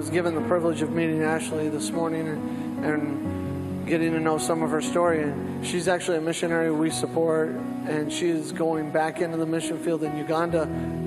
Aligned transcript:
was 0.00 0.08
given 0.08 0.34
the 0.34 0.40
privilege 0.48 0.80
of 0.80 0.90
meeting 0.92 1.22
Ashley 1.22 1.68
this 1.68 1.90
morning 1.90 2.26
and, 2.26 2.84
and 2.86 3.86
getting 3.86 4.12
to 4.12 4.18
know 4.18 4.38
some 4.38 4.62
of 4.62 4.70
her 4.70 4.80
story. 4.80 5.22
And 5.22 5.66
she's 5.66 5.88
actually 5.88 6.16
a 6.16 6.22
missionary 6.22 6.72
we 6.72 6.88
support, 6.88 7.50
and 7.86 8.10
she 8.10 8.30
is 8.30 8.50
going 8.50 8.92
back 8.92 9.20
into 9.20 9.36
the 9.36 9.44
mission 9.44 9.78
field 9.78 10.02
in 10.02 10.16
Uganda 10.16 10.64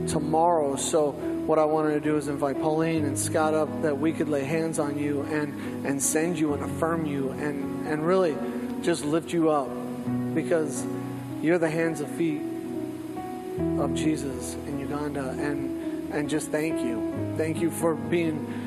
tomorrow. 0.07 0.75
So, 0.75 1.09
what 1.09 1.57
I 1.57 1.65
wanted 1.65 1.95
to 1.95 2.01
do 2.01 2.17
is 2.17 2.27
invite 2.27 2.61
Pauline 2.61 3.05
and 3.05 3.17
Scott 3.17 3.55
up 3.55 3.81
that 3.81 3.97
we 3.97 4.13
could 4.13 4.29
lay 4.29 4.43
hands 4.43 4.77
on 4.77 4.99
you 4.99 5.23
and, 5.23 5.87
and 5.87 5.99
send 5.99 6.37
you 6.37 6.53
and 6.53 6.63
affirm 6.63 7.07
you 7.07 7.31
and, 7.31 7.87
and 7.87 8.05
really 8.05 8.37
just 8.83 9.03
lift 9.05 9.33
you 9.33 9.49
up 9.49 9.71
because 10.35 10.85
you're 11.41 11.57
the 11.57 11.67
hands 11.67 11.99
and 11.99 12.15
feet 12.15 12.43
of 13.81 13.95
Jesus 13.95 14.53
in 14.67 14.79
Uganda. 14.79 15.29
And 15.29 15.73
and 16.13 16.29
just 16.29 16.51
thank 16.51 16.79
you. 16.85 17.33
Thank 17.37 17.59
you 17.59 17.71
for 17.71 17.95
being 17.95 18.62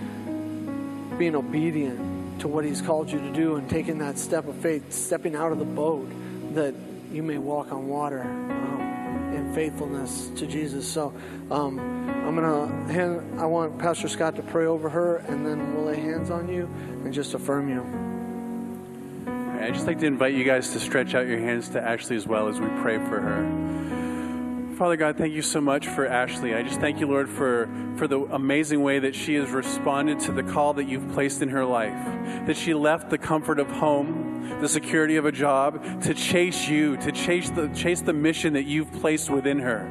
being 1.19 1.35
obedient 1.35 2.41
to 2.41 2.49
what 2.49 2.65
he's 2.65 2.83
called 2.83 3.11
you 3.11 3.21
to 3.21 3.33
do 3.33 3.57
and 3.57 3.69
taking 3.69 3.99
that 3.99 4.19
step 4.19 4.47
of 4.47 4.57
faith, 4.57 4.93
stepping 4.93 5.35
out 5.35 5.53
of 5.53 5.59
the 5.59 5.65
boat 5.65 6.09
that 6.55 6.75
you 7.13 7.23
may 7.23 7.39
walk 7.39 7.73
on 7.73 7.89
water 7.89 8.23
um, 8.23 9.33
in 9.35 9.55
faithfulness 9.55 10.29
to 10.37 10.47
Jesus. 10.47 10.87
So 10.87 11.15
um, 11.51 11.79
I'm 11.79 12.35
gonna 12.35 12.93
hand. 12.93 13.41
I 13.41 13.47
want 13.47 13.79
Pastor 13.79 14.09
Scott 14.09 14.37
to 14.37 14.43
pray 14.43 14.67
over 14.67 14.89
her, 14.89 15.17
and 15.17 15.47
then 15.47 15.75
we'll 15.75 15.85
lay 15.87 16.01
hands 16.01 16.31
on 16.31 16.49
you 16.49 16.65
and 17.05 17.15
just 17.15 17.35
affirm 17.35 17.69
you. 17.69 17.83
I'd 19.61 19.75
just 19.75 19.87
like 19.87 19.99
to 20.01 20.07
invite 20.07 20.35
you 20.35 20.45
guys 20.45 20.73
to 20.73 20.81
stretch 20.81 21.15
out 21.15 21.27
your 21.27 21.39
hands 21.39 21.71
to 21.71 21.81
Ashley 21.81 22.17
as 22.17 22.27
well 22.27 22.49
as 22.49 22.61
we 22.61 22.69
pray 22.81 22.99
for 22.99 23.21
her. 23.21 23.96
Father 24.77 24.97
God, 24.97 25.17
thank 25.17 25.33
you 25.33 25.41
so 25.41 25.63
much 25.63 25.89
for 25.89 26.07
Ashley. 26.07 26.55
I 26.55 26.63
just 26.63 26.81
thank 26.81 27.01
you, 27.01 27.07
Lord, 27.07 27.31
for, 27.31 27.67
for 27.97 28.07
the 28.07 28.21
amazing 28.21 28.83
way 28.83 28.99
that 28.99 29.15
she 29.15 29.33
has 29.37 29.49
responded 29.49 30.21
to 30.21 30.33
the 30.33 30.43
call 30.43 30.75
that 30.75 30.85
you've 30.85 31.13
placed 31.15 31.41
in 31.41 31.49
her 31.49 31.65
life. 31.65 31.97
That 32.47 32.59
she 32.59 32.75
left 32.75 33.09
the 33.09 33.17
comfort 33.17 33.59
of 33.59 33.71
home, 33.71 34.36
the 34.61 34.69
security 34.69 35.17
of 35.17 35.25
a 35.25 35.33
job, 35.33 36.03
to 36.03 36.15
chase 36.15 36.69
you, 36.69 36.97
to 36.99 37.13
chase 37.13 37.51
the, 37.51 37.69
chase 37.69 38.01
the 38.01 38.13
mission 38.13 38.55
that 38.55 38.65
you've 38.65 38.93
placed 38.93 39.31
within 39.31 39.59
her. 39.59 39.87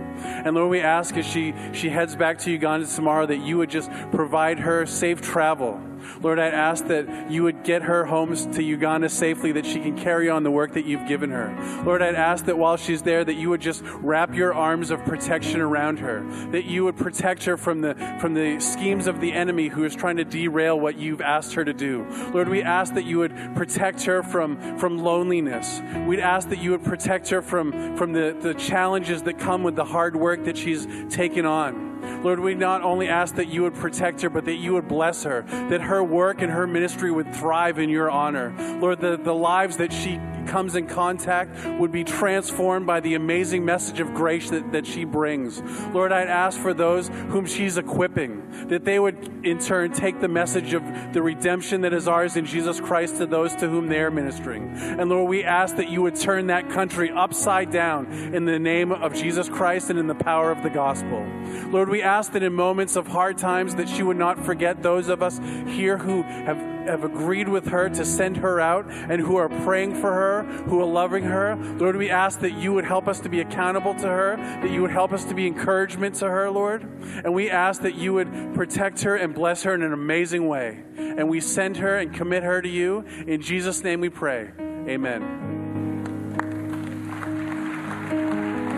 And 0.45 0.55
Lord, 0.55 0.69
we 0.69 0.81
ask 0.81 1.15
as 1.17 1.25
she, 1.25 1.53
she 1.73 1.89
heads 1.89 2.15
back 2.15 2.39
to 2.39 2.51
Uganda 2.51 2.87
tomorrow 2.87 3.25
that 3.25 3.39
you 3.39 3.57
would 3.57 3.69
just 3.69 3.91
provide 4.11 4.59
her 4.59 4.85
safe 4.85 5.21
travel 5.21 5.81
Lord, 6.21 6.39
I 6.39 6.47
ask 6.47 6.85
that 6.87 7.31
you 7.31 7.43
would 7.43 7.63
get 7.63 7.83
her 7.83 8.05
home 8.05 8.35
to 8.35 8.63
Uganda 8.63 9.09
safely, 9.09 9.51
that 9.53 9.65
she 9.65 9.79
can 9.79 9.97
carry 9.97 10.29
on 10.29 10.43
the 10.43 10.51
work 10.51 10.73
that 10.73 10.85
you've 10.85 11.07
given 11.07 11.29
her. 11.31 11.83
Lord, 11.85 12.01
I'd 12.01 12.15
ask 12.15 12.45
that 12.45 12.57
while 12.57 12.77
she's 12.77 13.01
there, 13.01 13.23
that 13.23 13.35
you 13.35 13.49
would 13.49 13.61
just 13.61 13.83
wrap 13.85 14.33
your 14.33 14.53
arms 14.53 14.91
of 14.91 15.03
protection 15.05 15.61
around 15.61 15.99
her, 15.99 16.23
that 16.51 16.65
you 16.65 16.83
would 16.85 16.97
protect 16.97 17.43
her 17.45 17.57
from 17.57 17.81
the, 17.81 17.95
from 18.19 18.33
the 18.33 18.59
schemes 18.59 19.07
of 19.07 19.21
the 19.21 19.33
enemy 19.33 19.67
who 19.67 19.83
is 19.83 19.95
trying 19.95 20.17
to 20.17 20.25
derail 20.25 20.79
what 20.79 20.97
you've 20.97 21.21
asked 21.21 21.53
her 21.53 21.65
to 21.65 21.73
do. 21.73 22.05
Lord, 22.33 22.49
we 22.49 22.61
ask 22.61 22.93
that 22.93 23.05
you 23.05 23.19
would 23.19 23.35
protect 23.55 24.03
her 24.03 24.23
from, 24.23 24.44
from 24.77 24.99
loneliness. 24.99 25.81
We'd 26.07 26.19
ask 26.19 26.49
that 26.49 26.59
you 26.59 26.71
would 26.71 26.83
protect 26.83 27.29
her 27.29 27.41
from, 27.41 27.95
from 27.97 28.13
the, 28.13 28.35
the 28.39 28.53
challenges 28.53 29.23
that 29.23 29.39
come 29.39 29.63
with 29.63 29.75
the 29.75 29.85
hard 29.85 30.15
work 30.15 30.45
that 30.45 30.57
she's 30.57 30.87
taken 31.09 31.45
on. 31.45 31.94
Lord, 32.23 32.39
we 32.39 32.55
not 32.55 32.81
only 32.81 33.07
ask 33.07 33.35
that 33.35 33.47
you 33.47 33.63
would 33.63 33.75
protect 33.75 34.21
her, 34.21 34.29
but 34.29 34.45
that 34.45 34.55
you 34.55 34.73
would 34.73 34.87
bless 34.87 35.23
her, 35.23 35.43
that 35.69 35.81
her 35.81 36.03
work 36.03 36.41
and 36.41 36.51
her 36.51 36.67
ministry 36.67 37.11
would 37.11 37.33
thrive 37.35 37.79
in 37.79 37.89
your 37.89 38.09
honor. 38.09 38.53
Lord, 38.79 38.99
the, 39.01 39.17
the 39.17 39.33
lives 39.33 39.77
that 39.77 39.93
she 39.93 40.19
comes 40.45 40.75
in 40.75 40.87
contact 40.87 41.65
would 41.79 41.91
be 41.91 42.03
transformed 42.03 42.85
by 42.85 42.99
the 42.99 43.15
amazing 43.15 43.65
message 43.65 43.99
of 43.99 44.13
grace 44.13 44.49
that, 44.49 44.71
that 44.71 44.85
she 44.85 45.03
brings. 45.03 45.61
Lord, 45.93 46.11
I'd 46.11 46.27
ask 46.27 46.59
for 46.59 46.73
those 46.73 47.07
whom 47.07 47.45
she's 47.45 47.77
equipping, 47.77 48.67
that 48.67 48.85
they 48.85 48.99
would 48.99 49.45
in 49.45 49.59
turn 49.59 49.91
take 49.91 50.19
the 50.19 50.27
message 50.27 50.73
of 50.73 50.83
the 51.13 51.21
redemption 51.21 51.81
that 51.81 51.93
is 51.93 52.07
ours 52.07 52.35
in 52.35 52.45
Jesus 52.45 52.79
Christ 52.79 53.17
to 53.17 53.25
those 53.25 53.55
to 53.55 53.67
whom 53.67 53.87
they 53.87 53.99
are 53.99 54.11
ministering. 54.11 54.69
And 54.75 55.09
Lord, 55.09 55.29
we 55.29 55.43
ask 55.43 55.75
that 55.77 55.89
you 55.89 56.01
would 56.01 56.15
turn 56.15 56.47
that 56.47 56.69
country 56.69 57.11
upside 57.11 57.71
down 57.71 58.11
in 58.33 58.45
the 58.45 58.59
name 58.59 58.91
of 58.91 59.13
Jesus 59.13 59.49
Christ 59.49 59.89
and 59.89 59.99
in 59.99 60.07
the 60.07 60.15
power 60.15 60.51
of 60.51 60.63
the 60.63 60.69
gospel. 60.69 61.25
Lord, 61.69 61.84
we 61.89 62.01
ask 62.01 62.31
that 62.33 62.43
in 62.43 62.53
moments 62.53 62.95
of 62.95 63.07
hard 63.07 63.37
times 63.37 63.75
that 63.75 63.89
she 63.89 64.03
would 64.03 64.17
not 64.17 64.43
forget 64.43 64.83
those 64.83 65.09
of 65.09 65.21
us 65.21 65.39
here 65.67 65.97
who 65.97 66.21
have 66.23 66.75
have 66.87 67.03
agreed 67.03 67.49
with 67.49 67.67
her 67.67 67.89
to 67.89 68.05
send 68.05 68.37
her 68.37 68.59
out 68.59 68.85
and 68.89 69.21
who 69.21 69.35
are 69.35 69.49
praying 69.49 69.95
for 69.95 70.13
her, 70.13 70.43
who 70.65 70.79
are 70.79 70.85
loving 70.85 71.23
her. 71.23 71.55
Lord, 71.77 71.95
we 71.95 72.09
ask 72.09 72.39
that 72.41 72.53
you 72.53 72.73
would 72.73 72.85
help 72.85 73.07
us 73.07 73.19
to 73.21 73.29
be 73.29 73.41
accountable 73.41 73.93
to 73.95 74.07
her, 74.07 74.35
that 74.37 74.69
you 74.71 74.81
would 74.81 74.91
help 74.91 75.11
us 75.11 75.25
to 75.25 75.33
be 75.33 75.47
encouragement 75.47 76.15
to 76.15 76.29
her, 76.29 76.49
Lord. 76.49 76.83
And 77.23 77.33
we 77.33 77.49
ask 77.49 77.81
that 77.81 77.95
you 77.95 78.13
would 78.13 78.53
protect 78.53 79.01
her 79.01 79.15
and 79.15 79.33
bless 79.33 79.63
her 79.63 79.73
in 79.73 79.81
an 79.81 79.93
amazing 79.93 80.47
way. 80.47 80.83
And 80.97 81.29
we 81.29 81.39
send 81.39 81.77
her 81.77 81.97
and 81.97 82.13
commit 82.13 82.43
her 82.43 82.61
to 82.61 82.69
you. 82.69 83.05
In 83.25 83.41
Jesus' 83.41 83.83
name 83.83 84.01
we 84.01 84.09
pray. 84.09 84.51
Amen. 84.87 85.53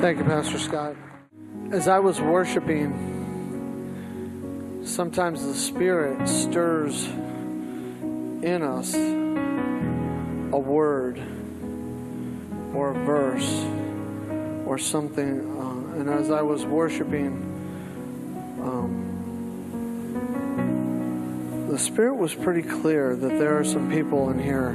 Thank 0.02 0.20
you, 0.20 0.24
Pastor 0.26 0.60
Scott. 0.60 0.96
As 1.70 1.90
I 1.90 2.00
was 2.00 2.22
worshiping, 2.22 2.94
sometimes 4.86 5.46
the 5.46 5.54
Spirit 5.54 6.26
stirs 6.30 7.06
in 7.06 8.64
us 8.64 8.94
a 8.94 10.58
word 10.58 11.22
or 12.74 12.92
a 12.92 12.94
verse 13.06 13.66
or 14.66 14.78
something. 14.78 15.42
Uh, 15.60 16.00
and 16.00 16.10
as 16.10 16.32
I 16.32 16.42
was 16.42 16.66
worshiping, 16.66 17.34
um, 18.62 19.04
the 21.70 21.78
Spirit 21.78 22.16
was 22.16 22.34
pretty 22.34 22.62
clear 22.62 23.14
that 23.14 23.38
there 23.40 23.60
are 23.60 23.66
some 23.66 23.92
people 23.92 24.30
in 24.30 24.40
here 24.40 24.72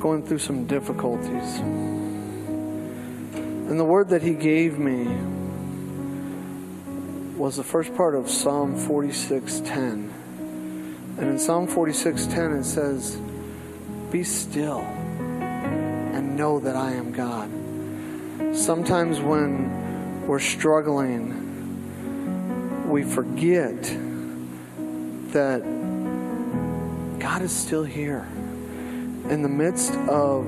going 0.00 0.26
through 0.26 0.38
some 0.38 0.64
difficulties. 0.66 1.58
And 3.68 3.78
the 3.78 3.84
word 3.84 4.08
that 4.08 4.22
He 4.22 4.32
gave 4.32 4.78
me 4.78 5.14
was 7.36 7.56
the 7.56 7.64
first 7.64 7.94
part 7.94 8.14
of 8.14 8.30
Psalm 8.30 8.76
46:10. 8.76 10.10
And 11.18 11.28
in 11.28 11.38
Psalm 11.38 11.66
46:10 11.66 12.52
it 12.52 12.64
says, 12.64 13.16
"Be 14.10 14.22
still 14.22 14.80
and 14.80 16.36
know 16.36 16.60
that 16.60 16.76
I 16.76 16.92
am 16.92 17.12
God." 17.12 17.48
Sometimes 18.54 19.20
when 19.20 20.26
we're 20.26 20.38
struggling, 20.38 21.34
we 22.88 23.02
forget 23.02 23.82
that 25.32 25.62
God 27.18 27.42
is 27.42 27.52
still 27.52 27.84
here. 27.84 28.26
In 29.30 29.42
the 29.42 29.48
midst 29.48 29.94
of 30.08 30.44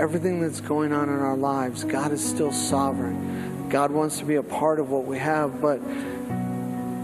everything 0.00 0.40
that's 0.40 0.60
going 0.60 0.92
on 0.92 1.08
in 1.08 1.18
our 1.18 1.36
lives, 1.36 1.82
God 1.84 2.12
is 2.12 2.24
still 2.24 2.52
sovereign. 2.52 3.66
God 3.68 3.90
wants 3.90 4.18
to 4.18 4.24
be 4.24 4.36
a 4.36 4.42
part 4.42 4.78
of 4.78 4.90
what 4.90 5.04
we 5.06 5.18
have, 5.18 5.60
but 5.60 5.80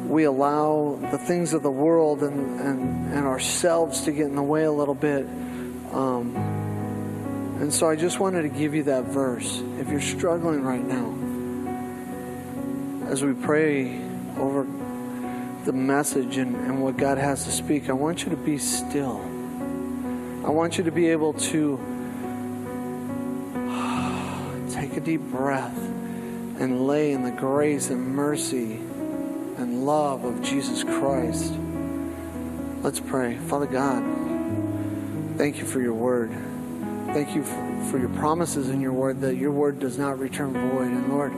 we 0.09 0.25
allow 0.25 0.99
the 1.11 1.19
things 1.19 1.53
of 1.53 1.63
the 1.63 1.71
world 1.71 2.23
and, 2.23 2.61
and, 2.61 3.13
and 3.13 3.27
ourselves 3.27 4.03
to 4.03 4.13
get 4.13 4.27
in 4.27 4.37
the 4.37 4.43
way 4.43 4.65
a 4.65 4.73
little 4.73 4.95
bit. 4.95 5.27
Um, 5.93 6.37
and 7.61 7.73
so 7.73 7.89
I 7.89 7.97
just 7.97 8.21
wanted 8.21 8.43
to 8.43 8.49
give 8.49 8.75
you 8.75 8.85
that 8.85 9.05
verse. 9.05 9.63
If 9.79 9.89
you're 9.89 10.01
struggling 10.01 10.63
right 10.63 10.85
now, 10.85 11.15
as 13.11 13.25
we 13.25 13.33
pray 13.35 14.01
over 14.39 14.67
the 15.65 15.73
message 15.73 16.37
and, 16.37 16.55
and 16.55 16.83
what 16.83 16.97
God 16.97 17.19
has 17.19 17.45
to 17.45 17.51
speak, 17.51 17.89
I 17.89 17.93
want 17.93 18.25
you 18.25 18.31
to 18.31 18.37
be 18.37 18.59
still. 18.59 19.21
I 20.45 20.51
want 20.51 20.79
you 20.79 20.85
to 20.85 20.93
be 20.93 21.09
able 21.09 21.33
to 21.33 21.79
take 24.71 24.97
a 24.97 25.01
deep 25.01 25.23
breath 25.23 25.77
and 26.59 26.87
lay 26.87 27.13
in 27.13 27.23
the 27.23 27.33
grace 27.33 27.91
and 27.91 28.15
mercy 28.15 28.81
love 29.87 30.25
of 30.25 30.43
Jesus 30.43 30.83
Christ. 30.83 31.55
Let's 32.83 32.99
pray. 32.99 33.37
Father 33.37 33.67
God, 33.67 34.03
thank 35.39 35.59
you 35.59 35.65
for 35.65 35.81
your 35.81 35.95
word. 35.95 36.33
Thank 37.15 37.37
you 37.37 37.45
for, 37.45 37.97
your 37.97 38.09
promises 38.09 38.69
in 38.69 38.81
your 38.81 38.93
word 38.93 39.21
that 39.21 39.37
your 39.37 39.53
word 39.53 39.79
does 39.79 39.97
not 39.97 40.19
return 40.19 40.55
void. 40.55 40.89
And 40.89 41.09
Lord, 41.09 41.33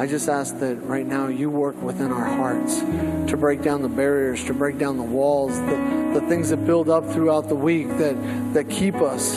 I 0.00 0.06
just 0.06 0.30
ask 0.30 0.58
that 0.60 0.76
right 0.76 1.06
now 1.06 1.28
you 1.28 1.50
work 1.50 1.80
within 1.82 2.10
our 2.10 2.24
hearts 2.24 2.80
to 2.80 3.36
break 3.36 3.62
down 3.62 3.82
the 3.82 3.88
barriers, 3.90 4.42
to 4.46 4.54
break 4.54 4.78
down 4.78 4.96
the 4.96 5.02
walls, 5.02 5.60
the, 5.60 6.18
the 6.18 6.26
things 6.26 6.48
that 6.48 6.64
build 6.64 6.88
up 6.88 7.06
throughout 7.10 7.50
the 7.50 7.54
week 7.54 7.88
that, 7.98 8.54
that 8.54 8.70
keep 8.70 8.94
us 8.94 9.36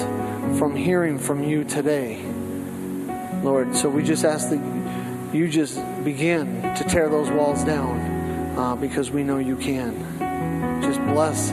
from 0.58 0.74
hearing 0.74 1.20
from 1.20 1.44
you 1.44 1.66
today. 1.66 2.24
Lord, 3.44 3.76
so 3.76 3.90
we 3.90 4.04
just 4.04 4.24
ask 4.24 4.50
that 4.52 5.34
you 5.36 5.50
just 5.50 5.76
begin 6.06 6.62
to 6.78 6.86
tear 6.86 7.10
those 7.10 7.30
walls 7.30 7.66
down 7.66 8.13
uh, 8.58 8.76
because 8.76 9.12
we 9.12 9.24
know 9.24 9.38
you 9.38 9.56
can. 9.56 9.94
Just 10.82 11.00
bless 11.02 11.52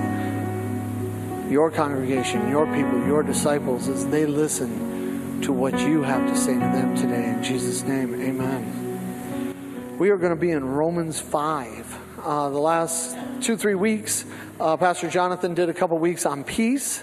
your 1.50 1.70
congregation, 1.70 2.48
your 2.48 2.66
people, 2.66 3.06
your 3.06 3.22
disciples 3.22 3.88
as 3.88 4.06
they 4.08 4.26
listen 4.26 5.40
to 5.42 5.52
what 5.52 5.78
you 5.80 6.02
have 6.02 6.28
to 6.28 6.36
say 6.36 6.54
to 6.54 6.58
them 6.58 6.96
today. 6.96 7.30
In 7.30 7.42
Jesus' 7.42 7.82
name, 7.82 8.14
amen. 8.14 9.96
We 9.98 10.10
are 10.10 10.16
going 10.16 10.34
to 10.34 10.40
be 10.40 10.50
in 10.50 10.64
Romans 10.64 11.20
5. 11.20 11.98
Uh, 12.22 12.50
the 12.50 12.58
last 12.58 13.16
two, 13.40 13.56
three 13.56 13.74
weeks, 13.74 14.24
Uh, 14.60 14.76
Pastor 14.76 15.08
Jonathan 15.08 15.54
did 15.54 15.70
a 15.70 15.72
couple 15.72 15.96
weeks 15.96 16.26
on 16.26 16.44
peace, 16.44 17.02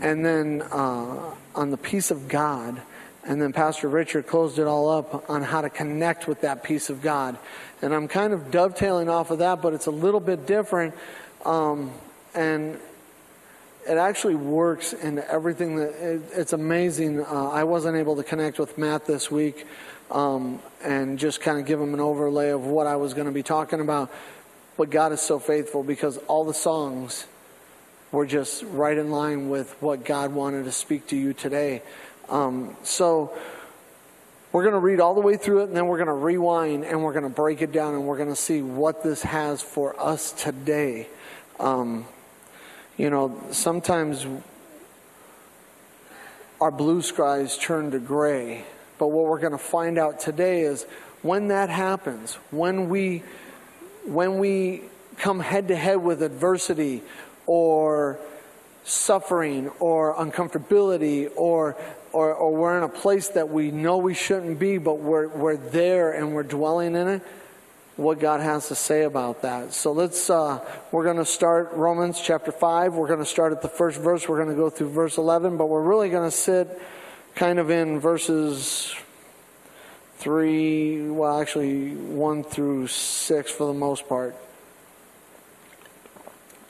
and 0.00 0.24
then 0.24 0.62
uh, 0.70 1.34
on 1.56 1.70
the 1.70 1.76
peace 1.76 2.12
of 2.12 2.28
God. 2.28 2.80
And 3.24 3.42
then 3.42 3.52
Pastor 3.52 3.88
Richard 3.88 4.28
closed 4.28 4.60
it 4.60 4.68
all 4.68 4.88
up 4.88 5.28
on 5.28 5.42
how 5.42 5.60
to 5.60 5.70
connect 5.70 6.28
with 6.28 6.42
that 6.42 6.62
peace 6.62 6.90
of 6.90 7.02
God. 7.02 7.36
And 7.84 7.94
I'm 7.94 8.08
kind 8.08 8.32
of 8.32 8.50
dovetailing 8.50 9.10
off 9.10 9.30
of 9.30 9.40
that, 9.40 9.60
but 9.60 9.74
it's 9.74 9.84
a 9.84 9.90
little 9.90 10.18
bit 10.18 10.46
different. 10.46 10.94
Um, 11.44 11.92
and 12.34 12.80
it 13.86 13.98
actually 13.98 14.36
works 14.36 14.94
in 14.94 15.18
everything 15.18 15.76
that 15.76 15.90
it, 15.90 16.22
it's 16.32 16.54
amazing. 16.54 17.22
Uh, 17.22 17.50
I 17.50 17.64
wasn't 17.64 17.98
able 17.98 18.16
to 18.16 18.24
connect 18.24 18.58
with 18.58 18.78
Matt 18.78 19.04
this 19.04 19.30
week 19.30 19.66
um, 20.10 20.60
and 20.82 21.18
just 21.18 21.42
kind 21.42 21.58
of 21.58 21.66
give 21.66 21.78
him 21.78 21.92
an 21.92 22.00
overlay 22.00 22.48
of 22.48 22.64
what 22.64 22.86
I 22.86 22.96
was 22.96 23.12
going 23.12 23.26
to 23.26 23.32
be 23.32 23.42
talking 23.42 23.80
about. 23.80 24.10
But 24.78 24.88
God 24.88 25.12
is 25.12 25.20
so 25.20 25.38
faithful 25.38 25.82
because 25.82 26.16
all 26.26 26.46
the 26.46 26.54
songs 26.54 27.26
were 28.12 28.24
just 28.24 28.62
right 28.62 28.96
in 28.96 29.10
line 29.10 29.50
with 29.50 29.70
what 29.82 30.06
God 30.06 30.32
wanted 30.32 30.64
to 30.64 30.72
speak 30.72 31.08
to 31.08 31.16
you 31.16 31.34
today. 31.34 31.82
Um, 32.30 32.78
so 32.82 33.36
we're 34.54 34.62
going 34.62 34.74
to 34.74 34.78
read 34.78 35.00
all 35.00 35.14
the 35.14 35.20
way 35.20 35.36
through 35.36 35.62
it 35.62 35.64
and 35.64 35.76
then 35.76 35.88
we're 35.88 35.96
going 35.96 36.06
to 36.06 36.12
rewind 36.12 36.84
and 36.84 37.02
we're 37.02 37.12
going 37.12 37.24
to 37.24 37.28
break 37.28 37.60
it 37.60 37.72
down 37.72 37.92
and 37.92 38.06
we're 38.06 38.16
going 38.16 38.28
to 38.28 38.36
see 38.36 38.62
what 38.62 39.02
this 39.02 39.20
has 39.22 39.60
for 39.60 40.00
us 40.00 40.30
today. 40.30 41.08
Um, 41.58 42.06
you 42.96 43.10
know, 43.10 43.36
sometimes 43.50 44.24
our 46.60 46.70
blue 46.70 47.02
skies 47.02 47.58
turn 47.58 47.90
to 47.90 47.98
gray, 47.98 48.64
but 48.96 49.08
what 49.08 49.24
we're 49.24 49.40
going 49.40 49.50
to 49.50 49.58
find 49.58 49.98
out 49.98 50.20
today 50.20 50.60
is 50.60 50.84
when 51.22 51.48
that 51.48 51.68
happens, 51.68 52.34
when 52.52 52.88
we 52.88 53.24
when 54.06 54.38
we 54.38 54.82
come 55.18 55.40
head 55.40 55.66
to 55.66 55.74
head 55.74 55.96
with 55.96 56.22
adversity 56.22 57.02
or 57.46 58.20
suffering 58.84 59.68
or 59.80 60.14
uncomfortability 60.14 61.28
or, 61.34 61.76
or, 62.14 62.32
or 62.32 62.54
we're 62.54 62.78
in 62.78 62.84
a 62.84 62.88
place 62.88 63.28
that 63.30 63.50
we 63.50 63.72
know 63.72 63.98
we 63.98 64.14
shouldn't 64.14 64.60
be, 64.60 64.78
but 64.78 65.00
we're, 65.00 65.26
we're 65.26 65.56
there 65.56 66.12
and 66.12 66.32
we're 66.32 66.44
dwelling 66.44 66.94
in 66.94 67.08
it, 67.08 67.22
what 67.96 68.20
God 68.20 68.40
has 68.40 68.68
to 68.68 68.76
say 68.76 69.02
about 69.02 69.42
that. 69.42 69.72
So 69.72 69.90
let's, 69.90 70.30
uh, 70.30 70.64
we're 70.92 71.02
going 71.02 71.16
to 71.16 71.24
start 71.24 71.72
Romans 71.72 72.20
chapter 72.20 72.52
5. 72.52 72.94
We're 72.94 73.08
going 73.08 73.18
to 73.18 73.26
start 73.26 73.52
at 73.52 73.62
the 73.62 73.68
first 73.68 74.00
verse. 74.00 74.28
We're 74.28 74.36
going 74.36 74.54
to 74.56 74.60
go 74.60 74.70
through 74.70 74.90
verse 74.90 75.18
11, 75.18 75.56
but 75.56 75.66
we're 75.66 75.82
really 75.82 76.08
going 76.08 76.30
to 76.30 76.36
sit 76.36 76.80
kind 77.34 77.58
of 77.58 77.70
in 77.70 77.98
verses 77.98 78.94
3, 80.18 81.10
well, 81.10 81.40
actually 81.40 81.96
1 81.96 82.44
through 82.44 82.86
6 82.86 83.50
for 83.50 83.66
the 83.66 83.74
most 83.74 84.08
part. 84.08 84.36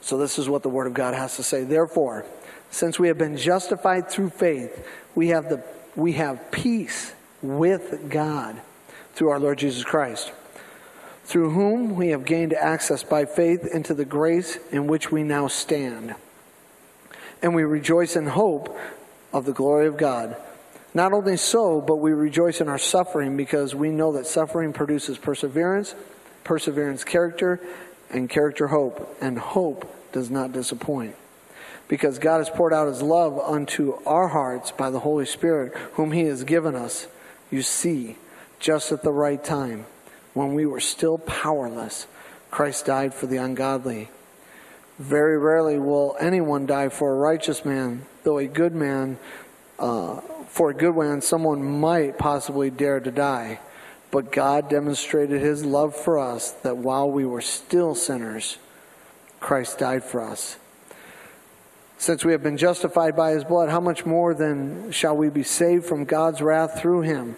So 0.00 0.17
this 0.17 0.38
is 0.38 0.49
what 0.49 0.62
the 0.62 0.70
Word 0.70 0.87
of 0.87 0.94
God 0.94 1.12
has 1.12 1.37
to 1.37 1.43
say. 1.43 1.64
Therefore, 1.64 2.25
since 2.75 2.99
we 2.99 3.06
have 3.06 3.19
been 3.19 3.37
justified 3.37 4.09
through 4.09 4.31
faith, 4.31 4.87
we 5.15 5.29
have, 5.29 5.49
the, 5.49 5.62
we 5.94 6.15
have 6.15 6.50
peace 6.50 7.15
with 7.41 8.11
God 8.11 8.61
through 9.15 9.29
our 9.29 9.38
Lord 9.38 9.59
Jesus 9.59 9.85
Christ, 9.85 10.32
through 11.25 11.50
whom 11.50 11.94
we 11.94 12.09
have 12.09 12.25
gained 12.25 12.53
access 12.53 13.05
by 13.05 13.26
faith 13.26 13.65
into 13.65 13.94
the 13.94 14.05
grace 14.05 14.59
in 14.73 14.88
which 14.88 15.12
we 15.12 15.23
now 15.23 15.47
stand. 15.47 16.17
And 17.43 17.55
we 17.55 17.62
rejoice 17.62 18.17
in 18.17 18.26
hope 18.26 18.76
of 19.32 19.44
the 19.44 19.53
glory 19.53 19.87
of 19.87 19.97
God. 19.97 20.37
Not 20.94 21.12
only 21.12 21.37
so, 21.37 21.81
but 21.81 21.97
we 21.97 22.12
rejoice 22.12 22.61
in 22.61 22.69
our 22.69 22.79
suffering 22.79 23.37
because 23.37 23.73
we 23.73 23.91
know 23.91 24.12
that 24.15 24.26
suffering 24.26 24.73
produces 24.73 25.17
perseverance, 25.17 25.94
perseverance, 26.43 27.05
character, 27.05 27.61
and 28.11 28.29
character, 28.29 28.67
hope. 28.67 29.17
And 29.21 29.38
hope 29.38 30.12
does 30.12 30.29
not 30.29 30.50
disappoint. 30.50 31.15
Because 31.88 32.19
God 32.19 32.38
has 32.38 32.50
poured 32.50 32.72
out 32.72 32.88
his 32.88 33.02
love 33.02 33.38
unto 33.38 33.98
our 34.06 34.28
hearts 34.28 34.70
by 34.70 34.90
the 34.90 35.00
Holy 35.00 35.26
Spirit, 35.26 35.75
whom 35.94 36.12
he 36.12 36.25
has 36.25 36.44
given 36.44 36.75
us. 36.75 37.06
You 37.50 37.62
see, 37.62 38.16
just 38.58 38.90
at 38.92 39.02
the 39.02 39.12
right 39.12 39.42
time, 39.42 39.86
when 40.32 40.54
we 40.54 40.66
were 40.66 40.81
still 40.81 41.19
powerless, 41.19 42.06
Christ 42.50 42.86
died 42.86 43.14
for 43.14 43.26
the 43.26 43.36
ungodly. 43.36 44.08
Very 44.98 45.36
rarely 45.38 45.78
will 45.78 46.16
anyone 46.20 46.66
die 46.66 46.88
for 46.88 47.12
a 47.12 47.16
righteous 47.16 47.64
man, 47.64 48.06
though 48.22 48.38
a 48.38 48.46
good 48.46 48.75
man, 48.75 49.19
uh, 49.78 50.20
for 50.48 50.70
a 50.70 50.75
good 50.75 50.96
man, 50.96 51.20
someone 51.20 51.80
might 51.80 52.16
possibly 52.16 52.70
dare 52.70 53.00
to 53.00 53.10
die. 53.10 53.58
But 54.12 54.30
God 54.30 54.70
demonstrated 54.70 55.40
his 55.40 55.64
love 55.64 55.96
for 55.96 56.19
us 56.19 56.52
that 56.62 56.76
while 56.76 57.10
we 57.10 57.25
were 57.25 57.40
still 57.40 57.96
sinners, 57.96 58.58
Christ 59.40 59.78
died 59.78 60.04
for 60.04 60.20
us. 60.20 60.56
Since 62.04 62.22
we 62.22 62.32
have 62.32 62.42
been 62.42 62.58
justified 62.58 63.16
by 63.16 63.30
his 63.30 63.44
blood, 63.44 63.70
how 63.70 63.80
much 63.80 64.04
more 64.04 64.34
then 64.34 64.90
shall 64.90 65.16
we 65.16 65.30
be 65.30 65.42
saved 65.42 65.86
from 65.86 66.04
God's 66.04 66.42
wrath 66.42 66.78
through 66.78 67.00
him? 67.00 67.34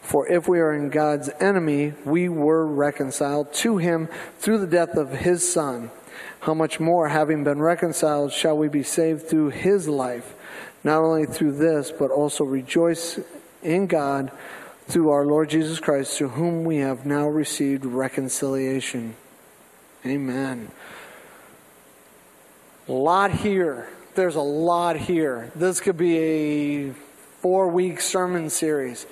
For 0.00 0.28
if 0.28 0.46
we 0.46 0.60
are 0.60 0.72
in 0.72 0.90
God's 0.90 1.28
enemy, 1.40 1.94
we 2.04 2.28
were 2.28 2.64
reconciled 2.64 3.52
to 3.54 3.78
him 3.78 4.08
through 4.38 4.58
the 4.58 4.68
death 4.68 4.90
of 4.90 5.10
his 5.10 5.52
Son. 5.52 5.90
How 6.38 6.54
much 6.54 6.78
more, 6.78 7.08
having 7.08 7.42
been 7.42 7.58
reconciled, 7.58 8.32
shall 8.32 8.56
we 8.56 8.68
be 8.68 8.84
saved 8.84 9.26
through 9.26 9.48
his 9.48 9.88
life? 9.88 10.36
Not 10.84 11.02
only 11.02 11.26
through 11.26 11.56
this, 11.58 11.90
but 11.90 12.12
also 12.12 12.44
rejoice 12.44 13.18
in 13.60 13.88
God 13.88 14.30
through 14.86 15.10
our 15.10 15.26
Lord 15.26 15.50
Jesus 15.50 15.80
Christ, 15.80 16.16
through 16.16 16.28
whom 16.28 16.62
we 16.62 16.76
have 16.76 17.06
now 17.06 17.26
received 17.26 17.84
reconciliation. 17.84 19.16
Amen. 20.06 20.70
A 22.90 22.92
lot 22.92 23.30
here. 23.30 23.88
There's 24.16 24.34
a 24.34 24.40
lot 24.40 24.96
here. 24.96 25.52
This 25.54 25.80
could 25.80 25.96
be 25.96 26.18
a 26.18 26.90
four 27.38 27.68
week 27.68 28.00
sermon 28.00 28.50
series 28.50 29.06